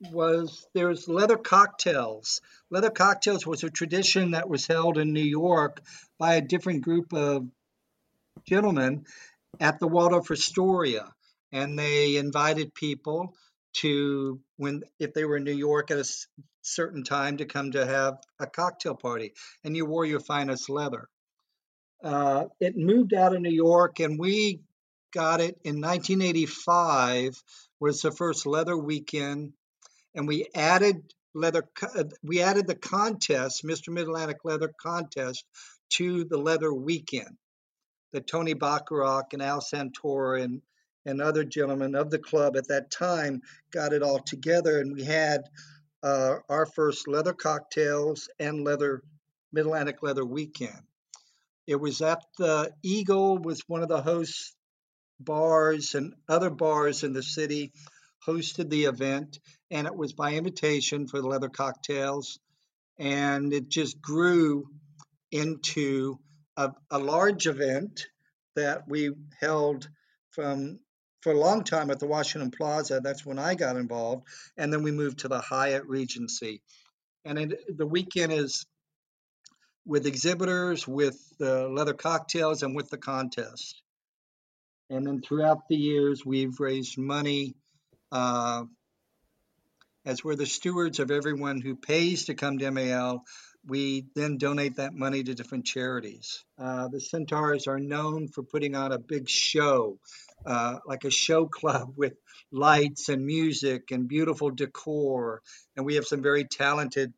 was 0.00 0.66
there's 0.74 1.08
leather 1.08 1.36
cocktails. 1.36 2.40
Leather 2.70 2.90
cocktails 2.90 3.46
was 3.46 3.64
a 3.64 3.70
tradition 3.70 4.32
that 4.32 4.48
was 4.48 4.66
held 4.66 4.98
in 4.98 5.12
New 5.12 5.20
York 5.20 5.80
by 6.18 6.34
a 6.34 6.40
different 6.40 6.82
group 6.82 7.12
of 7.12 7.46
gentlemen 8.46 9.04
at 9.58 9.78
the 9.78 9.88
Waldorf 9.88 10.30
Astoria, 10.30 11.12
and 11.52 11.78
they 11.78 12.16
invited 12.16 12.74
people 12.74 13.34
to 13.72 14.40
when 14.56 14.82
if 14.98 15.12
they 15.12 15.24
were 15.24 15.36
in 15.36 15.44
New 15.44 15.52
York 15.52 15.90
at 15.90 15.98
a 15.98 16.12
certain 16.62 17.04
time 17.04 17.38
to 17.38 17.44
come 17.44 17.72
to 17.72 17.84
have 17.84 18.18
a 18.38 18.46
cocktail 18.46 18.94
party, 18.94 19.34
and 19.64 19.76
you 19.76 19.84
wore 19.86 20.04
your 20.04 20.20
finest 20.20 20.68
leather. 20.70 21.08
Uh, 22.02 22.46
it 22.60 22.76
moved 22.76 23.12
out 23.12 23.34
of 23.34 23.42
New 23.42 23.50
York, 23.50 24.00
and 24.00 24.18
we 24.18 24.60
got 25.12 25.40
it 25.40 25.58
in 25.64 25.80
1985. 25.80 27.42
Was 27.80 28.02
the 28.02 28.10
first 28.10 28.44
leather 28.44 28.76
weekend 28.76 29.54
and 30.14 30.26
we 30.26 30.46
added 30.54 31.12
leather 31.34 31.64
uh, 31.82 32.04
we 32.22 32.42
added 32.42 32.66
the 32.66 32.74
contest 32.74 33.64
mr 33.64 33.88
mid-atlantic 33.90 34.38
leather 34.44 34.72
contest 34.80 35.44
to 35.88 36.24
the 36.24 36.38
leather 36.38 36.72
weekend 36.72 37.36
that 38.12 38.26
tony 38.26 38.54
bacharach 38.54 39.32
and 39.32 39.42
al 39.42 39.60
santora 39.60 40.42
and 40.42 40.62
and 41.06 41.22
other 41.22 41.44
gentlemen 41.44 41.94
of 41.94 42.10
the 42.10 42.18
club 42.18 42.56
at 42.56 42.68
that 42.68 42.90
time 42.90 43.40
got 43.70 43.92
it 43.92 44.02
all 44.02 44.18
together 44.18 44.80
and 44.80 44.92
we 44.92 45.04
had 45.04 45.42
uh, 46.02 46.36
our 46.48 46.66
first 46.66 47.08
leather 47.08 47.32
cocktails 47.32 48.28
and 48.38 48.64
leather 48.64 49.02
mid-atlantic 49.52 50.02
leather 50.02 50.24
weekend. 50.24 50.82
It 51.66 51.76
was 51.76 52.00
at 52.00 52.22
the 52.38 52.72
eagle 52.82 53.38
was 53.38 53.62
one 53.68 53.82
of 53.82 53.88
the 53.88 54.02
host 54.02 54.54
bars 55.18 55.94
and 55.94 56.14
other 56.28 56.50
bars 56.50 57.04
in 57.04 57.12
the 57.12 57.22
city 57.22 57.72
hosted 58.26 58.70
the 58.70 58.84
event, 58.84 59.38
and 59.70 59.86
it 59.86 59.94
was 59.94 60.12
by 60.12 60.34
invitation 60.34 61.06
for 61.06 61.20
the 61.20 61.28
leather 61.28 61.48
cocktails. 61.48 62.38
And 62.98 63.52
it 63.52 63.68
just 63.68 64.00
grew 64.00 64.66
into 65.30 66.18
a, 66.56 66.72
a 66.90 66.98
large 66.98 67.46
event 67.46 68.06
that 68.56 68.88
we 68.88 69.10
held 69.40 69.88
from 70.30 70.80
for 71.22 71.32
a 71.32 71.38
long 71.38 71.64
time 71.64 71.90
at 71.90 72.00
the 72.00 72.06
Washington 72.06 72.50
Plaza. 72.50 73.00
That's 73.02 73.26
when 73.26 73.38
I 73.38 73.54
got 73.54 73.76
involved, 73.76 74.26
and 74.56 74.72
then 74.72 74.82
we 74.82 74.90
moved 74.90 75.20
to 75.20 75.28
the 75.28 75.40
Hyatt 75.40 75.86
Regency. 75.86 76.62
And 77.24 77.38
it, 77.38 77.76
the 77.76 77.86
weekend 77.86 78.32
is 78.32 78.66
with 79.86 80.06
exhibitors, 80.06 80.86
with 80.86 81.18
the 81.38 81.68
leather 81.68 81.94
cocktails, 81.94 82.62
and 82.62 82.74
with 82.74 82.90
the 82.90 82.98
contest. 82.98 83.82
And 84.88 85.06
then 85.06 85.20
throughout 85.20 85.68
the 85.68 85.76
years, 85.76 86.24
we've 86.24 86.58
raised 86.58 86.98
money 86.98 87.54
uh, 88.12 88.64
as 90.04 90.24
we're 90.24 90.36
the 90.36 90.46
stewards 90.46 90.98
of 90.98 91.10
everyone 91.10 91.60
who 91.60 91.76
pays 91.76 92.26
to 92.26 92.34
come 92.34 92.58
to 92.58 92.70
MAL, 92.70 93.24
we 93.66 94.06
then 94.14 94.38
donate 94.38 94.76
that 94.76 94.94
money 94.94 95.22
to 95.22 95.34
different 95.34 95.66
charities. 95.66 96.44
Uh, 96.58 96.88
the 96.88 97.00
Centaurs 97.00 97.66
are 97.66 97.78
known 97.78 98.28
for 98.28 98.42
putting 98.42 98.74
on 98.74 98.92
a 98.92 98.98
big 98.98 99.28
show, 99.28 99.98
uh, 100.46 100.78
like 100.86 101.04
a 101.04 101.10
show 101.10 101.46
club 101.46 101.92
with 101.96 102.14
lights 102.50 103.08
and 103.08 103.24
music 103.24 103.90
and 103.90 104.08
beautiful 104.08 104.50
decor. 104.50 105.42
And 105.76 105.84
we 105.84 105.96
have 105.96 106.06
some 106.06 106.22
very 106.22 106.44
talented 106.44 107.12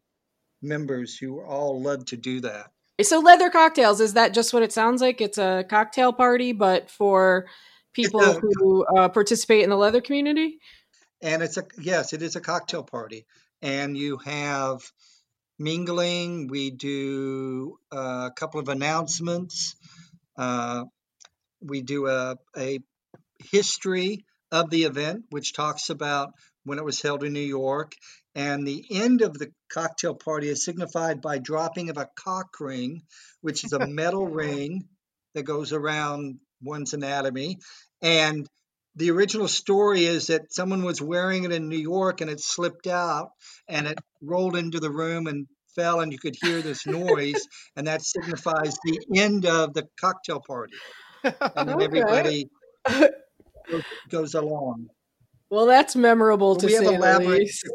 members 0.61 1.17
who 1.17 1.41
all 1.41 1.81
love 1.81 2.05
to 2.07 2.17
do 2.17 2.41
that. 2.41 2.71
So, 3.01 3.21
leather 3.21 3.51
cocktails, 3.51 4.01
is 4.01 4.15
that 4.15 4.35
just 4.35 4.53
what 4.53 4.63
it 4.63 4.73
sounds 4.73 5.01
like? 5.01 5.21
It's 5.21 5.39
a 5.39 5.65
cocktail 5.69 6.13
party, 6.13 6.53
but 6.53 6.91
for 6.91 7.47
people 7.93 8.21
a, 8.21 8.41
who 8.41 8.85
uh, 8.97 9.09
participate 9.09 9.65
in 9.65 9.71
the 9.71 9.77
leather 9.77 10.01
community? 10.01 10.59
And 11.23 11.43
it's 11.43 11.57
a 11.57 11.65
yes, 11.81 12.13
it 12.13 12.23
is 12.23 12.37
a 12.37 12.41
cocktail 12.41 12.83
party, 12.83 13.25
and 13.63 13.97
you 13.97 14.19
have 14.19 14.83
mingling. 15.59 16.49
We 16.49 16.71
do 16.71 17.79
a 17.91 18.31
couple 18.35 18.61
of 18.61 18.69
announcements. 18.69 19.77
Uh, 20.37 20.85
we 21.61 21.83
do 21.83 22.09
a, 22.09 22.37
a 22.57 22.81
history 23.39 24.25
of 24.51 24.71
the 24.71 24.85
event, 24.85 25.25
which 25.31 25.53
talks 25.53 25.91
about 25.91 26.33
when 26.65 26.79
it 26.79 26.85
was 26.85 27.01
held 27.01 27.25
in 27.25 27.33
New 27.33 27.41
York. 27.41 27.93
And 28.35 28.67
the 28.67 28.85
end 28.91 29.23
of 29.23 29.35
the 29.35 29.53
cocktail 29.71 30.15
party 30.15 30.49
is 30.49 30.65
signified 30.65 31.21
by 31.21 31.39
dropping 31.39 31.91
of 31.91 31.99
a 31.99 32.09
cock 32.17 32.61
ring, 32.61 33.03
which 33.41 33.65
is 33.65 33.73
a 33.73 33.87
metal 33.87 34.27
ring 34.43 34.89
that 35.35 35.45
goes 35.45 35.73
around 35.73 36.39
one's 36.63 36.95
anatomy. 36.95 37.59
And 38.01 38.49
the 38.97 39.11
original 39.11 39.49
story 39.49 40.05
is 40.05 40.27
that 40.27 40.53
someone 40.53 40.83
was 40.83 41.01
wearing 41.01 41.45
it 41.45 41.53
in 41.53 41.69
New 41.69 41.79
York 41.79 42.21
and 42.21 42.31
it 42.31 42.41
slipped 42.41 42.87
out 42.87 43.31
and 43.69 43.87
it 43.87 43.99
rolled 44.21 44.57
into 44.57 44.81
the 44.81 44.91
room 44.91 45.27
and 45.27 45.47
fell 45.75 46.01
and 46.01 46.13
you 46.13 46.19
could 46.19 46.37
hear 46.41 46.61
this 46.61 46.87
noise 46.87 47.47
and 47.77 47.87
that 47.87 48.03
signifies 48.03 48.77
the 48.85 49.01
end 49.17 49.47
of 49.47 49.73
the 49.73 49.89
cocktail 49.99 50.41
party. 50.41 50.75
And 51.25 51.35
then 51.41 51.69
okay. 51.77 51.85
everybody 51.85 52.51
goes, 52.87 53.85
goes, 54.11 54.35
along. 54.35 54.89
Well 55.49 55.67
that's 55.67 55.97
memorable 55.97 56.57
to 56.57 56.67
we 56.67 56.73
say 56.73 56.97
the 56.97 57.21
least. 57.21 57.71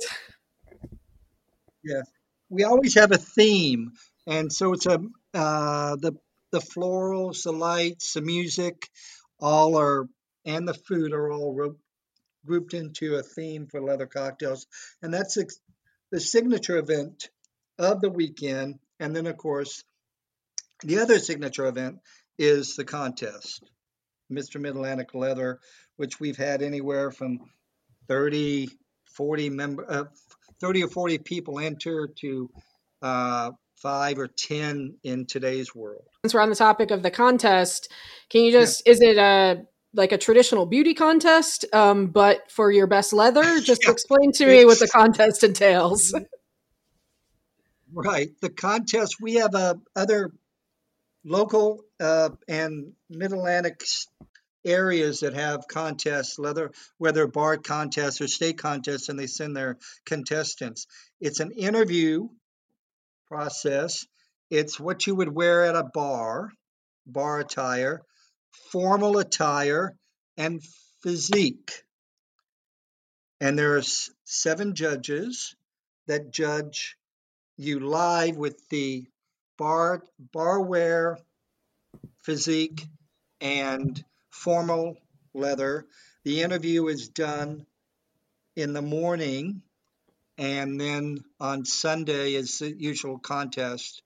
Yes. 1.84 2.06
We 2.50 2.64
always 2.64 2.96
have 2.96 3.12
a 3.12 3.18
theme. 3.18 3.92
And 4.28 4.52
so 4.52 4.74
it's 4.74 4.86
a 4.86 5.00
uh, 5.34 5.96
the 5.96 6.14
the 6.52 6.60
florals 6.60 7.44
the 7.44 7.52
lights 7.52 8.14
the 8.14 8.22
music 8.22 8.88
all 9.40 9.78
are 9.78 10.08
and 10.48 10.68
the 10.68 10.74
food 10.74 11.14
are 11.14 11.32
all 11.32 11.54
ro- 11.54 11.76
grouped 12.46 12.74
into 12.74 13.16
a 13.16 13.22
theme 13.22 13.68
for 13.68 13.82
leather 13.82 14.08
cocktails. 14.08 14.66
And 15.04 15.14
that's 15.14 15.38
ex- 15.38 15.60
the 16.12 16.20
signature 16.20 16.78
event 16.78 17.30
of 17.78 18.02
the 18.02 18.10
weekend. 18.10 18.80
And 19.00 19.16
then, 19.16 19.28
of 19.28 19.38
course, 19.38 19.84
the 20.82 21.00
other 21.00 21.20
signature 21.20 21.66
event 21.66 22.00
is 22.40 22.76
the 22.76 22.86
contest, 22.86 23.70
Mr. 24.32 24.60
Mid 24.60 24.76
Atlantic 24.76 25.14
Leather, 25.14 25.60
which 25.98 26.20
we've 26.20 26.38
had 26.38 26.62
anywhere 26.62 27.12
from 27.12 27.40
30, 28.08 28.70
40 29.14 29.50
member, 29.50 29.86
uh, 29.92 30.06
30 30.62 30.84
or 30.84 30.88
40 30.88 31.18
people 31.20 31.60
enter 31.60 32.08
to 32.22 32.50
uh, 33.02 33.52
five 33.76 34.18
or 34.18 34.28
10 34.28 34.98
in 35.04 35.26
today's 35.26 35.76
world. 35.76 36.06
Since 36.24 36.34
we're 36.34 36.42
on 36.42 36.50
the 36.50 36.56
topic 36.56 36.92
of 36.92 37.04
the 37.04 37.12
contest, 37.12 37.92
can 38.30 38.44
you 38.44 38.52
just, 38.52 38.84
yeah. 38.86 38.92
is 38.92 39.02
it 39.02 39.18
a 39.18 39.66
like 39.94 40.12
a 40.12 40.18
traditional 40.18 40.66
beauty 40.66 40.94
contest, 40.94 41.66
um, 41.74 42.08
but 42.08 42.52
for 42.52 42.72
your 42.72 42.88
best 42.88 43.14
leather. 43.14 43.60
Just 43.62 43.86
yeah. 43.86 43.92
explain 43.92 44.32
to 44.34 44.46
me 44.46 44.66
what 44.66 44.80
the 44.80 44.88
contest 44.88 45.44
entails. 45.44 46.14
Right, 47.94 48.30
the 48.42 48.50
contest 48.50 49.16
we 49.22 49.36
have 49.36 49.56
uh, 49.56 49.76
other 49.96 50.32
local 51.24 51.86
uh, 52.02 52.30
and 52.46 52.92
Mid 53.10 53.32
Atlantic 53.32 53.82
areas 54.66 55.22
that 55.22 55.34
have 55.34 55.70
contests, 55.70 56.38
whether 56.38 56.72
whether 56.98 57.28
bar 57.28 57.56
contests 57.56 58.20
or 58.20 58.28
state 58.28 58.58
contests, 58.58 59.08
and 59.08 59.18
they 59.18 59.26
send 59.26 59.56
their 59.56 59.78
contestants. 60.06 60.86
It's 61.22 61.40
an 61.40 61.52
interview 61.52 62.28
process. 63.28 64.06
It's 64.50 64.78
what 64.78 65.08
you 65.08 65.16
would 65.16 65.34
wear 65.34 65.64
at 65.64 65.76
a 65.76 65.84
bar, 65.84 66.52
bar 67.06 67.40
attire 67.40 68.02
formal 68.72 69.18
attire, 69.18 69.96
and 70.38 70.64
physique. 71.02 71.84
And 73.40 73.58
there's 73.58 74.12
seven 74.24 74.76
judges 74.76 75.56
that 76.08 76.32
judge 76.32 76.98
you 77.58 77.80
live 77.80 78.38
with 78.38 78.68
the 78.70 79.08
bar 79.58 80.04
barware, 80.34 81.18
physique, 82.24 82.86
and 83.42 84.04
formal 84.30 84.98
leather. 85.34 85.86
The 86.24 86.42
interview 86.42 86.88
is 86.88 87.10
done 87.10 87.66
in 88.56 88.74
the 88.74 88.82
morning, 88.82 89.62
and 90.38 90.80
then 90.80 91.24
on 91.40 91.66
Sunday 91.66 92.34
is 92.34 92.60
the 92.60 92.72
usual 92.72 93.20
contest 93.20 94.02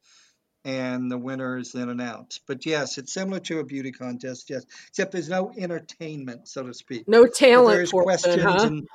and 0.63 1.11
the 1.11 1.17
winner 1.17 1.57
is 1.57 1.71
then 1.71 1.89
announced. 1.89 2.41
But 2.47 2.65
yes, 2.65 2.97
it's 2.97 3.13
similar 3.13 3.39
to 3.41 3.59
a 3.59 3.63
beauty 3.63 3.91
contest, 3.91 4.49
yes, 4.49 4.65
except 4.87 5.11
there's 5.11 5.29
no 5.29 5.51
entertainment, 5.57 6.47
so 6.47 6.63
to 6.63 6.73
speak. 6.73 7.07
No 7.07 7.25
talent 7.25 7.77
There's 7.77 7.91
questions 7.91 8.43
huh? 8.43 8.57
and 8.61 8.87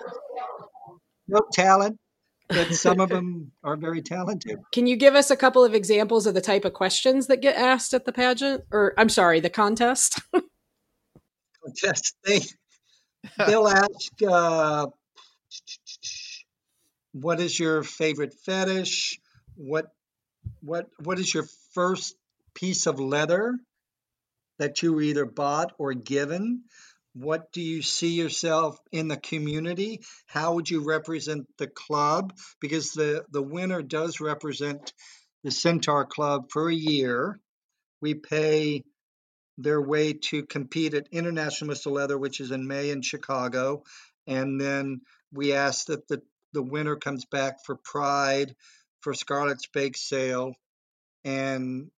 no 1.29 1.41
talent, 1.53 1.99
but 2.49 2.73
some 2.75 3.01
of 3.01 3.09
them 3.11 3.53
are 3.65 3.77
very 3.77 4.03
talented. 4.03 4.59
Can 4.73 4.87
you 4.87 4.97
give 4.97 5.15
us 5.15 5.31
a 5.31 5.37
couple 5.37 5.65
of 5.65 5.75
examples 5.75 6.27
of 6.27 6.35
the 6.35 6.41
type 6.41 6.65
of 6.65 6.73
questions 6.73 7.27
that 7.27 7.43
get 7.43 7.57
asked 7.57 7.95
at 7.95 8.05
the 8.05 8.13
pageant? 8.13 8.65
Or 8.71 8.95
I'm 8.97 9.09
sorry, 9.09 9.41
the 9.41 9.51
contest? 9.51 10.21
Just 11.77 12.15
they 12.25 12.43
they'll 13.45 13.67
ask, 13.67 14.13
uh, 14.25 14.87
what 17.13 17.41
is 17.41 17.59
your 17.59 17.83
favorite 17.83 18.35
fetish? 18.35 19.19
What 19.57 19.91
what 20.61 20.89
what 21.03 21.19
is 21.19 21.33
your 21.33 21.47
first 21.73 22.15
piece 22.55 22.87
of 22.87 23.01
leather 23.01 23.59
that 24.59 24.83
you 24.83 25.01
either 25.01 25.25
bought 25.25 25.73
or 25.79 25.93
given? 25.93 26.65
What 27.15 27.51
do 27.53 27.63
you 27.63 27.81
see 27.83 28.15
yourself 28.15 28.79
in 28.93 29.09
the 29.09 29.17
community? 29.17 30.03
How 30.27 30.55
would 30.55 30.69
you 30.69 30.85
represent 30.85 31.47
the 31.57 31.67
club? 31.67 32.35
Because 32.61 32.91
the, 32.91 33.25
the 33.31 33.43
winner 33.43 33.81
does 33.81 34.21
represent 34.21 34.93
the 35.43 35.51
Centaur 35.51 36.05
Club 36.05 36.51
for 36.51 36.69
a 36.69 36.75
year. 36.75 37.39
We 38.03 38.15
pay 38.15 38.83
their 39.57 39.81
way 39.81 40.13
to 40.13 40.45
compete 40.45 40.93
at 40.93 41.09
International 41.11 41.71
Mr. 41.71 41.91
Leather, 41.91 42.19
which 42.19 42.41
is 42.41 42.51
in 42.51 42.67
May 42.67 42.91
in 42.91 43.01
Chicago. 43.01 43.85
And 44.27 44.61
then 44.61 45.01
we 45.33 45.55
ask 45.55 45.87
that 45.87 46.07
the, 46.09 46.21
the 46.53 46.63
winner 46.63 46.97
comes 46.97 47.25
back 47.25 47.65
for 47.65 47.77
Pride, 47.77 48.55
for 49.07 49.15
Scarlett's 49.15 49.69
Bake 49.69 49.97
Sale, 49.97 50.53
and 51.25 51.93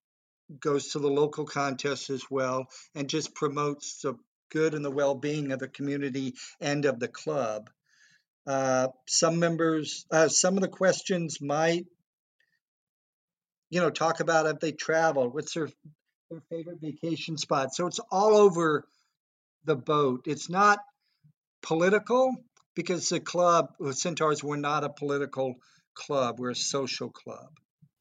goes 0.60 0.88
to 0.88 0.98
the 0.98 1.08
local 1.08 1.46
contests 1.46 2.10
as 2.10 2.22
well, 2.30 2.66
and 2.94 3.08
just 3.08 3.34
promotes 3.34 4.02
the 4.02 4.12
good 4.50 4.74
and 4.74 4.84
the 4.84 4.90
well-being 4.90 5.50
of 5.52 5.58
the 5.58 5.68
community 5.68 6.34
and 6.60 6.84
of 6.84 7.00
the 7.00 7.08
club. 7.08 7.70
Uh, 8.46 8.88
some 9.06 9.38
members, 9.38 10.04
uh, 10.10 10.28
some 10.28 10.58
of 10.58 10.60
the 10.60 10.68
questions 10.68 11.40
might, 11.40 11.86
you 13.70 13.80
know, 13.80 13.88
talk 13.88 14.20
about 14.20 14.44
if 14.44 14.60
they 14.60 14.72
traveled, 14.72 15.32
what's 15.32 15.54
their 15.54 15.70
their 16.30 16.42
favorite 16.50 16.82
vacation 16.82 17.38
spot. 17.38 17.74
So 17.74 17.86
it's 17.86 18.00
all 18.10 18.36
over 18.36 18.84
the 19.64 19.76
boat. 19.76 20.24
It's 20.26 20.50
not 20.50 20.78
political 21.62 22.34
because 22.76 23.08
the 23.08 23.18
club, 23.18 23.70
the 23.80 23.94
Centaurs, 23.94 24.44
were 24.44 24.58
not 24.58 24.84
a 24.84 24.90
political 24.90 25.54
club. 25.98 26.38
We're 26.38 26.50
a 26.50 26.56
social 26.56 27.10
club. 27.10 27.50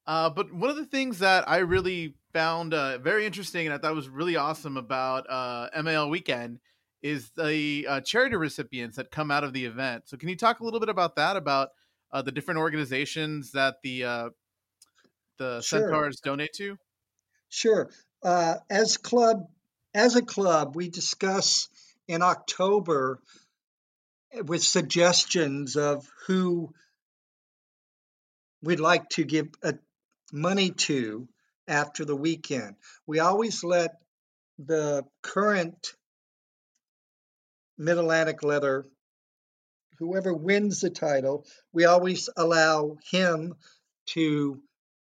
Uh, 0.06 0.30
but 0.30 0.54
one 0.54 0.70
of 0.70 0.78
the 0.78 0.86
things 0.86 1.20
that 1.20 1.50
I 1.50 1.58
really 1.58 2.16
found 2.32 2.74
uh, 2.74 2.98
very 3.00 3.26
interesting 3.26 3.66
and 3.66 3.74
I 3.74 3.78
thought 3.78 3.94
was 3.94 4.08
really 4.08 4.38
awesome 4.38 4.78
about 4.78 5.30
uh, 5.30 5.70
MAL 5.84 6.10
Weekend 6.10 6.60
is 7.02 7.30
the 7.32 7.86
uh, 7.90 8.02
charity 8.02 8.36
recipients 8.36 8.96
that 8.98 9.12
come 9.12 9.32
out 9.32 9.44
of 9.44 9.54
the 9.54 9.66
event. 9.66 10.04
So, 10.08 10.18
can 10.18 10.30
you 10.30 10.36
talk 10.36 10.60
a 10.60 10.64
little 10.64 10.80
bit 10.80 10.90
about 10.90 11.18
that? 11.18 11.36
About 11.36 11.70
uh, 12.12 12.22
the 12.22 12.32
different 12.32 12.60
organizations 12.60 13.52
that 13.52 13.76
the 13.84 14.04
uh, 14.04 14.30
the 15.38 15.62
Sure. 15.62 15.82
Centaurs 15.82 16.20
donate 16.22 16.54
to? 16.54 16.78
Sure. 17.50 17.90
Uh, 18.24 18.56
as 18.70 18.98
club, 18.98 19.48
as 19.94 20.16
a 20.16 20.22
club, 20.22 20.76
we 20.76 20.90
discuss 20.90 21.70
in 22.08 22.22
October 22.22 23.20
with 24.46 24.64
suggestions 24.64 25.76
of 25.76 26.08
who 26.28 26.74
we'd 28.64 28.80
like 28.80 29.10
to 29.10 29.24
give 29.24 29.48
uh, 29.64 29.74
money 30.32 30.72
to 30.72 31.28
after 31.68 32.06
the 32.06 32.16
weekend. 32.16 32.76
We 33.06 33.20
always 33.20 33.64
let 33.64 33.92
the 34.58 35.04
current 35.22 35.94
Mid 37.78 37.98
Atlantic 37.98 38.44
Leather, 38.44 38.86
whoever 40.00 40.34
wins 40.34 40.82
the 40.82 40.90
title, 40.90 41.46
we 41.72 41.86
always 41.86 42.30
allow 42.36 42.98
him 43.12 43.54
to 44.08 44.62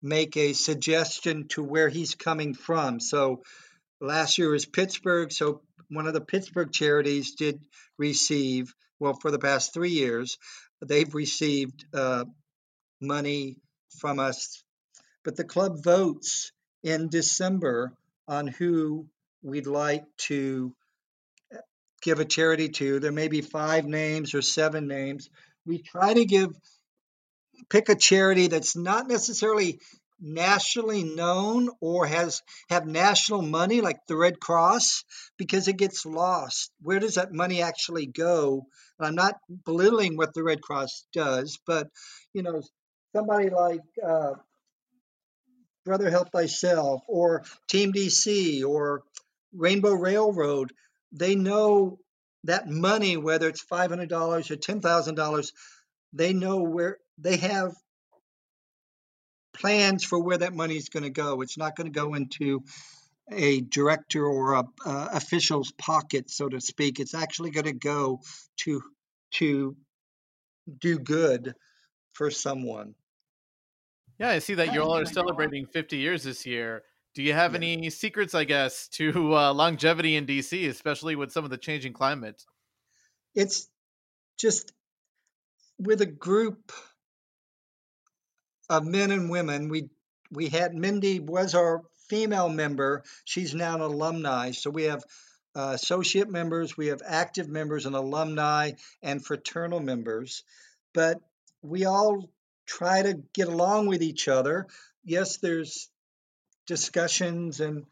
make 0.01 0.35
a 0.37 0.53
suggestion 0.53 1.47
to 1.49 1.63
where 1.63 1.89
he's 1.89 2.15
coming 2.15 2.53
from. 2.53 2.99
So 2.99 3.43
last 4.01 4.37
year 4.37 4.49
was 4.49 4.65
Pittsburgh. 4.65 5.31
So 5.31 5.61
one 5.89 6.07
of 6.07 6.13
the 6.13 6.21
Pittsburgh 6.21 6.71
charities 6.71 7.35
did 7.35 7.61
receive, 7.97 8.73
well, 8.99 9.13
for 9.13 9.31
the 9.31 9.39
past 9.39 9.73
three 9.73 9.91
years, 9.91 10.37
they've 10.85 11.13
received 11.13 11.85
uh, 11.93 12.25
money 13.01 13.57
from 13.99 14.19
us. 14.19 14.63
But 15.23 15.35
the 15.35 15.43
club 15.43 15.83
votes 15.83 16.51
in 16.83 17.09
December 17.09 17.93
on 18.27 18.47
who 18.47 19.07
we'd 19.41 19.67
like 19.67 20.05
to 20.17 20.73
uh, 21.53 21.57
give 22.01 22.19
a 22.19 22.25
charity 22.25 22.69
to. 22.69 22.99
There 22.99 23.11
may 23.11 23.27
be 23.27 23.41
five 23.41 23.85
names 23.85 24.33
or 24.33 24.41
seven 24.41 24.87
names. 24.87 25.29
We 25.65 25.79
try 25.79 26.13
to 26.13 26.25
give 26.25 26.51
pick 27.69 27.89
a 27.89 27.95
charity 27.95 28.47
that's 28.47 28.75
not 28.75 29.07
necessarily 29.07 29.79
nationally 30.19 31.03
known 31.03 31.69
or 31.79 32.07
has 32.07 32.41
have 32.69 32.87
national 32.87 33.41
money 33.41 33.81
like 33.81 33.99
the 34.07 34.17
Red 34.17 34.39
Cross 34.39 35.03
because 35.37 35.67
it 35.67 35.77
gets 35.77 36.05
lost. 36.05 36.71
Where 36.81 36.99
does 36.99 37.15
that 37.15 37.33
money 37.33 37.61
actually 37.61 38.07
go? 38.07 38.65
And 38.97 39.07
I'm 39.07 39.15
not 39.15 39.35
belittling 39.65 40.17
what 40.17 40.33
the 40.33 40.43
Red 40.43 40.61
Cross 40.61 41.05
does, 41.13 41.59
but 41.67 41.89
you 42.33 42.41
know, 42.41 42.61
somebody 43.17 43.49
like 43.49 43.81
uh, 44.05 44.33
Brother 45.85 46.11
Help 46.11 46.31
Thyself 46.31 47.01
or 47.07 47.43
Team 47.67 47.91
DC 47.91 48.63
or 48.63 49.01
Rainbow 49.53 49.93
Railroad, 49.93 50.71
they 51.11 51.33
know 51.33 51.97
that 52.43 52.69
money, 52.69 53.17
whether 53.17 53.47
it's 53.47 53.61
five 53.61 53.89
hundred 53.89 54.09
dollars 54.09 54.51
or 54.51 54.55
ten 54.55 54.81
thousand 54.81 55.15
dollars, 55.15 55.51
they 56.13 56.33
know 56.33 56.61
where 56.61 56.97
they 57.17 57.37
have 57.37 57.73
plans 59.55 60.03
for 60.03 60.21
where 60.21 60.37
that 60.37 60.53
money 60.53 60.75
is 60.75 60.89
going 60.89 61.03
to 61.03 61.09
go. 61.09 61.41
It's 61.41 61.57
not 61.57 61.75
going 61.75 61.91
to 61.91 61.99
go 61.99 62.13
into 62.13 62.63
a 63.31 63.61
director 63.61 64.23
or 64.23 64.53
a 64.53 64.63
official's 64.85 65.71
pocket, 65.71 66.29
so 66.29 66.47
to 66.47 66.61
speak. 66.61 66.99
It's 66.99 67.15
actually 67.15 67.49
going 67.49 67.65
to 67.65 67.73
go 67.73 68.21
to 68.57 68.83
to 69.31 69.75
do 70.79 70.99
good 70.99 71.55
for 72.13 72.29
someone. 72.29 72.93
Yeah, 74.19 74.29
I 74.29 74.39
see 74.39 74.55
that 74.55 74.73
you 74.73 74.81
all 74.81 74.97
are 74.97 75.05
celebrating 75.05 75.65
50 75.67 75.97
years 75.97 76.23
this 76.23 76.45
year. 76.45 76.83
Do 77.13 77.23
you 77.23 77.33
have 77.33 77.53
Yeah. 77.53 77.57
any 77.57 77.89
secrets, 77.89 78.35
I 78.35 78.43
guess, 78.43 78.87
to 78.89 79.35
uh, 79.35 79.53
longevity 79.53 80.15
in 80.15 80.25
DC, 80.25 80.67
especially 80.69 81.15
with 81.15 81.31
some 81.31 81.43
of 81.43 81.49
the 81.49 81.57
changing 81.57 81.93
climate? 81.93 82.45
It's 83.35 83.69
just 84.37 84.71
with 85.79 86.01
a 86.01 86.05
group 86.05 86.71
of 88.69 88.85
men 88.85 89.11
and 89.11 89.29
women. 89.29 89.69
We 89.69 89.89
we 90.31 90.49
had 90.49 90.73
Mindy 90.75 91.19
was 91.19 91.55
our 91.55 91.83
female 92.09 92.49
member. 92.49 93.03
She's 93.25 93.53
now 93.55 93.75
an 93.75 93.81
alumni. 93.81 94.51
So 94.51 94.69
we 94.69 94.83
have 94.83 95.03
uh, 95.55 95.71
associate 95.73 96.29
members, 96.29 96.77
we 96.77 96.87
have 96.87 97.01
active 97.05 97.47
members 97.47 97.85
and 97.85 97.95
alumni 97.95 98.71
and 99.01 99.25
fraternal 99.25 99.79
members. 99.79 100.43
But 100.93 101.17
we 101.61 101.85
all 101.85 102.29
try 102.67 103.01
to 103.01 103.21
get 103.33 103.47
along 103.47 103.87
with 103.87 104.01
each 104.01 104.27
other. 104.27 104.67
Yes, 105.03 105.37
there's 105.37 105.89
discussions 106.67 107.59
and 107.59 107.85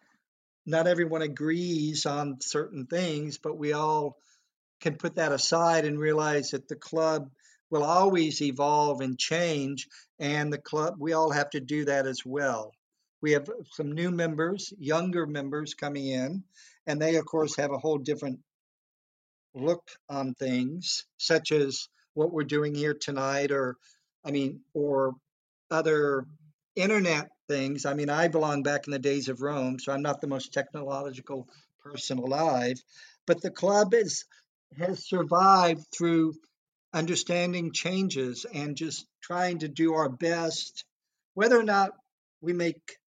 not 0.66 0.88
everyone 0.88 1.22
agrees 1.22 2.06
on 2.06 2.38
certain 2.42 2.86
things, 2.86 3.38
but 3.38 3.58
we 3.58 3.74
all 3.74 4.18
can 4.82 4.96
put 4.96 5.16
that 5.16 5.32
aside 5.32 5.86
and 5.86 5.98
realize 6.00 6.52
that 6.52 6.68
the 6.68 6.76
club 6.76 7.30
will 7.70 7.84
always 7.84 8.42
evolve 8.42 9.02
and 9.02 9.18
change 9.18 9.88
and 10.20 10.52
the 10.52 10.58
club 10.58 10.96
we 11.00 11.14
all 11.14 11.32
have 11.32 11.50
to 11.50 11.60
do 11.60 11.86
that 11.86 12.06
as 12.06 12.20
well 12.26 12.72
we 13.22 13.32
have 13.32 13.50
some 13.72 13.92
new 13.92 14.12
members 14.12 14.72
younger 14.78 15.26
members 15.26 15.74
coming 15.74 16.06
in 16.06 16.44
and 16.86 17.02
they 17.02 17.16
of 17.16 17.26
course 17.26 17.56
have 17.56 17.72
a 17.72 17.78
whole 17.78 17.98
different 17.98 18.40
look 19.54 19.90
on 20.10 20.34
things 20.34 21.06
such 21.18 21.52
as 21.52 21.88
what 22.14 22.32
we're 22.32 22.44
doing 22.44 22.76
here 22.76 22.94
tonight 22.94 23.52
or 23.52 23.78
i 24.26 24.32
mean 24.32 24.62
or 24.74 25.14
other 25.72 26.26
internet 26.76 27.30
things. 27.48 27.86
I 27.86 27.94
mean 27.94 28.10
i 28.10 28.28
belong 28.28 28.64
back 28.64 28.88
in 28.88 28.92
the 28.92 29.00
days 29.00 29.30
of 29.30 29.42
rome 29.42 29.80
so 29.80 29.92
i'm 29.92 30.02
not 30.02 30.20
the 30.22 30.28
most 30.28 30.54
technological 30.54 31.48
person 31.84 32.18
alive 32.18 32.82
but 33.28 33.42
the 33.42 33.52
club 33.52 33.94
is 33.94 34.26
has 34.78 35.08
survived 35.08 35.86
through 35.96 36.34
understanding 36.94 37.72
changes 37.72 38.46
and 38.52 38.76
just 38.76 39.06
trying 39.22 39.60
to 39.60 39.68
do 39.68 39.94
our 39.94 40.10
best. 40.10 40.86
Whether 41.34 41.60
or 41.60 41.64
not 41.64 41.92
we 42.42 42.54
make 42.54 42.98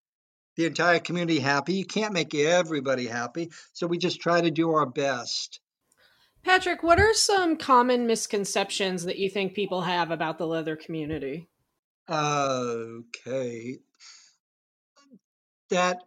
the 0.57 0.67
entire 0.67 0.99
community 0.99 1.39
happy 1.39 1.75
you 1.75 1.85
can't 1.87 2.13
make 2.13 2.35
everybody 2.35 3.07
happy 3.07 3.49
so 3.73 3.87
we 3.87 3.97
just 3.97 4.21
try 4.21 4.41
to 4.41 4.51
do 4.51 4.73
our 4.73 4.87
best 4.87 5.61
Patrick, 6.45 6.83
what 6.83 6.99
are 6.99 7.15
some 7.15 7.57
common 7.57 8.07
misconceptions 8.07 9.05
that 9.05 9.19
you 9.19 9.29
think 9.29 9.55
people 9.55 9.83
have 9.83 10.11
about 10.11 10.39
the 10.39 10.47
leather 10.47 10.77
community? 10.77 11.49
okay 12.11 13.79
that 15.71 16.03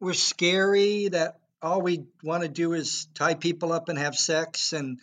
we're 0.00 0.12
scary, 0.12 1.08
that 1.08 1.38
all 1.62 1.80
we 1.80 2.04
want 2.22 2.42
to 2.42 2.48
do 2.48 2.74
is 2.74 3.06
tie 3.14 3.34
people 3.34 3.72
up 3.72 3.88
and 3.88 3.98
have 3.98 4.14
sex 4.14 4.72
and 4.72 5.00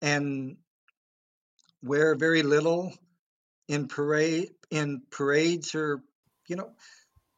and 0.00 0.56
wear 1.82 2.14
very 2.16 2.42
little 2.42 2.92
in 3.68 3.88
parade 3.88 4.50
in 4.70 5.02
parades 5.10 5.74
or 5.74 6.02
you 6.48 6.56
know 6.56 6.70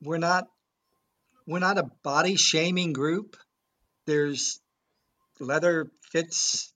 we're 0.03 0.19
not 0.19 0.49
we're 1.47 1.59
not 1.59 1.79
a 1.79 1.91
body 2.03 2.37
shaming 2.37 2.93
group 2.93 3.37
there's 4.07 4.61
leather 5.39 5.91
fits 6.15 6.73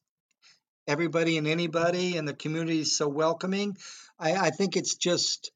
everybody 0.89 1.39
and 1.39 1.47
anybody 1.47 2.17
and 2.17 2.27
the 2.27 2.35
community 2.35 2.81
is 2.81 2.97
so 2.97 3.07
welcoming. 3.07 3.77
I, 4.19 4.33
I 4.33 4.51
think 4.51 4.77
it's 4.77 4.97
just 4.97 5.53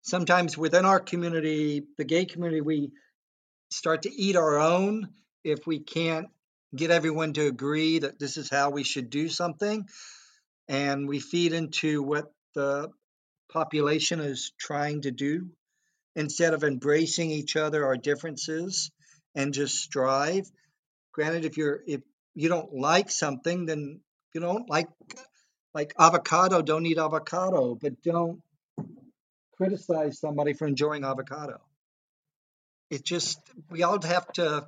sometimes 0.00 0.56
within 0.56 0.86
our 0.86 0.98
community 0.98 1.82
the 1.98 2.04
gay 2.04 2.24
community 2.24 2.62
we 2.62 2.90
start 3.70 4.02
to 4.02 4.12
eat 4.12 4.34
our 4.34 4.58
own 4.58 5.10
if 5.44 5.66
we 5.66 5.78
can't 5.78 6.28
get 6.74 6.90
everyone 6.90 7.34
to 7.34 7.46
agree 7.46 7.98
that 7.98 8.18
this 8.18 8.38
is 8.38 8.48
how 8.48 8.70
we 8.70 8.82
should 8.82 9.10
do 9.10 9.28
something. 9.28 9.86
And 10.68 11.06
we 11.06 11.20
feed 11.20 11.52
into 11.52 12.02
what 12.02 12.32
the 12.54 12.88
population 13.52 14.20
is 14.20 14.52
trying 14.58 15.02
to 15.02 15.10
do. 15.10 15.50
Instead 16.16 16.54
of 16.54 16.64
embracing 16.64 17.30
each 17.30 17.56
other 17.56 17.84
our 17.84 17.96
differences 17.96 18.90
and 19.34 19.52
just 19.52 19.76
strive. 19.76 20.50
Granted 21.12 21.44
if 21.44 21.58
you're 21.58 21.82
if 21.86 22.00
you 22.34 22.48
don't 22.48 22.72
like 22.74 23.10
something 23.10 23.66
then 23.66 24.00
you 24.34 24.40
don't 24.40 24.68
like 24.68 24.88
like 25.74 25.94
avocado 25.98 26.62
don't 26.62 26.86
eat 26.86 26.98
avocado 26.98 27.74
but 27.74 28.00
don't 28.02 28.40
criticize 29.62 30.18
somebody 30.18 30.54
for 30.54 30.66
enjoying 30.66 31.04
avocado. 31.04 31.60
It 32.90 33.04
just 33.04 33.38
we 33.70 33.82
all 33.84 34.00
have 34.02 34.30
to 34.34 34.66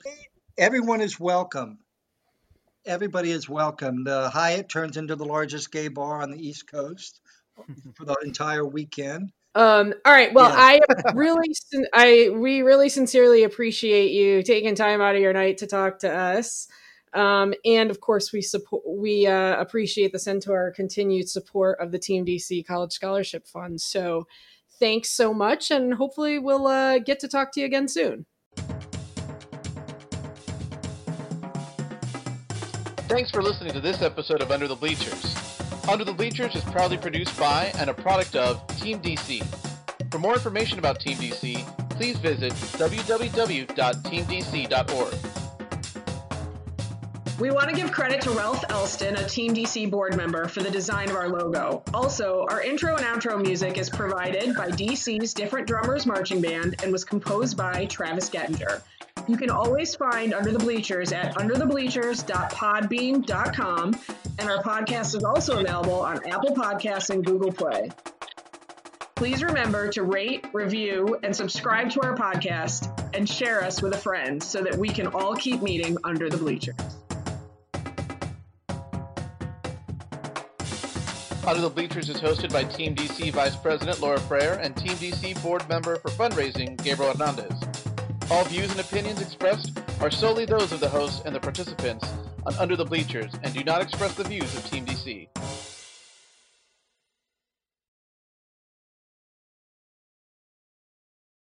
Everyone 0.56 1.02
is 1.02 1.20
welcome. 1.20 1.78
Everybody 2.86 3.30
is 3.30 3.48
welcome. 3.48 4.04
The 4.04 4.30
Hyatt 4.30 4.68
turns 4.68 4.96
into 4.96 5.16
the 5.16 5.24
largest 5.24 5.70
gay 5.70 5.88
bar 5.88 6.22
on 6.22 6.30
the 6.30 6.38
East 6.38 6.70
Coast 6.70 7.20
for 7.96 8.04
the 8.06 8.16
entire 8.22 8.64
weekend. 8.64 9.32
Um, 9.54 9.94
all 10.04 10.12
right. 10.12 10.34
Well, 10.34 10.50
yeah. 10.50 10.56
I 10.56 10.80
really, 11.14 11.54
I 11.92 12.30
we 12.32 12.62
really 12.62 12.88
sincerely 12.88 13.44
appreciate 13.44 14.12
you 14.12 14.42
taking 14.42 14.74
time 14.74 15.00
out 15.00 15.14
of 15.14 15.22
your 15.22 15.32
night 15.32 15.58
to 15.58 15.66
talk 15.66 16.00
to 16.00 16.12
us. 16.12 16.68
Um, 17.14 17.54
and 17.64 17.90
of 17.90 18.00
course, 18.00 18.32
we 18.32 18.42
support 18.42 18.82
we 18.86 19.26
uh, 19.26 19.58
appreciate 19.60 20.12
the 20.12 20.18
Centaur 20.18 20.72
continued 20.72 21.28
support 21.28 21.78
of 21.80 21.92
the 21.92 21.98
Team 21.98 22.26
DC 22.26 22.66
College 22.66 22.92
Scholarship 22.92 23.46
Fund. 23.46 23.80
So, 23.80 24.26
thanks 24.80 25.10
so 25.10 25.32
much, 25.32 25.70
and 25.70 25.94
hopefully, 25.94 26.38
we'll 26.38 26.66
uh, 26.66 26.98
get 26.98 27.20
to 27.20 27.28
talk 27.28 27.52
to 27.52 27.60
you 27.60 27.66
again 27.66 27.88
soon. 27.88 28.26
Thanks 33.06 33.30
for 33.30 33.42
listening 33.42 33.72
to 33.74 33.80
this 33.80 34.02
episode 34.02 34.42
of 34.42 34.50
Under 34.50 34.66
the 34.66 34.74
Bleachers. 34.74 35.36
Under 35.88 36.04
the 36.04 36.12
Bleachers 36.12 36.56
is 36.56 36.64
proudly 36.64 36.96
produced 36.96 37.38
by 37.38 37.66
and 37.76 37.90
a 37.90 37.94
product 37.94 38.34
of 38.34 38.66
Team 38.78 39.00
DC. 39.00 39.44
For 40.10 40.18
more 40.18 40.34
information 40.34 40.78
about 40.78 41.00
Team 41.00 41.18
DC, 41.18 41.90
please 41.90 42.16
visit 42.18 42.52
www.teamdc.org. 42.52 45.43
We 47.40 47.50
want 47.50 47.68
to 47.68 47.74
give 47.74 47.90
credit 47.90 48.20
to 48.22 48.30
Ralph 48.30 48.64
Elston, 48.70 49.16
a 49.16 49.26
Team 49.26 49.52
DC 49.54 49.90
board 49.90 50.16
member, 50.16 50.46
for 50.46 50.62
the 50.62 50.70
design 50.70 51.10
of 51.10 51.16
our 51.16 51.28
logo. 51.28 51.82
Also, 51.92 52.46
our 52.48 52.62
intro 52.62 52.94
and 52.94 53.04
outro 53.04 53.42
music 53.42 53.76
is 53.76 53.90
provided 53.90 54.54
by 54.54 54.68
DC's 54.68 55.34
Different 55.34 55.66
Drummers 55.66 56.06
Marching 56.06 56.40
Band 56.40 56.80
and 56.84 56.92
was 56.92 57.04
composed 57.04 57.56
by 57.56 57.86
Travis 57.86 58.30
Gettinger. 58.30 58.82
You 59.26 59.36
can 59.36 59.50
always 59.50 59.96
find 59.96 60.32
Under 60.32 60.52
the 60.52 60.60
Bleachers 60.60 61.10
at 61.10 61.34
underthebleachers.podbean.com, 61.34 63.96
and 64.38 64.48
our 64.48 64.62
podcast 64.62 65.16
is 65.16 65.24
also 65.24 65.58
available 65.58 66.02
on 66.02 66.24
Apple 66.28 66.54
Podcasts 66.54 67.10
and 67.10 67.24
Google 67.24 67.50
Play. 67.50 67.90
Please 69.16 69.42
remember 69.42 69.88
to 69.88 70.04
rate, 70.04 70.46
review, 70.52 71.18
and 71.24 71.34
subscribe 71.34 71.90
to 71.90 72.00
our 72.02 72.16
podcast 72.16 73.12
and 73.12 73.28
share 73.28 73.64
us 73.64 73.82
with 73.82 73.92
a 73.94 73.98
friend 73.98 74.40
so 74.40 74.62
that 74.62 74.76
we 74.76 74.88
can 74.88 75.08
all 75.08 75.34
keep 75.34 75.62
meeting 75.62 75.96
under 76.04 76.30
the 76.30 76.36
bleachers. 76.36 76.76
Under 81.46 81.60
the 81.60 81.68
Bleachers 81.68 82.08
is 82.08 82.16
hosted 82.22 82.50
by 82.54 82.64
Team 82.64 82.94
DC 82.94 83.30
Vice 83.32 83.54
President 83.54 84.00
Laura 84.00 84.18
Frere 84.18 84.54
and 84.62 84.74
Team 84.74 84.92
DC 84.92 85.42
Board 85.42 85.68
Member 85.68 85.96
for 85.96 86.08
Fundraising 86.08 86.82
Gabriel 86.82 87.12
Hernandez. 87.12 87.52
All 88.30 88.44
views 88.44 88.70
and 88.70 88.80
opinions 88.80 89.20
expressed 89.20 89.78
are 90.00 90.10
solely 90.10 90.46
those 90.46 90.72
of 90.72 90.80
the 90.80 90.88
host 90.88 91.26
and 91.26 91.34
the 91.34 91.40
participants 91.40 92.08
on 92.46 92.54
Under 92.54 92.76
the 92.76 92.84
Bleachers 92.86 93.30
and 93.42 93.52
do 93.52 93.62
not 93.62 93.82
express 93.82 94.14
the 94.14 94.24
views 94.24 94.56
of 94.56 94.64
Team 94.70 94.86
DC. 94.86 95.73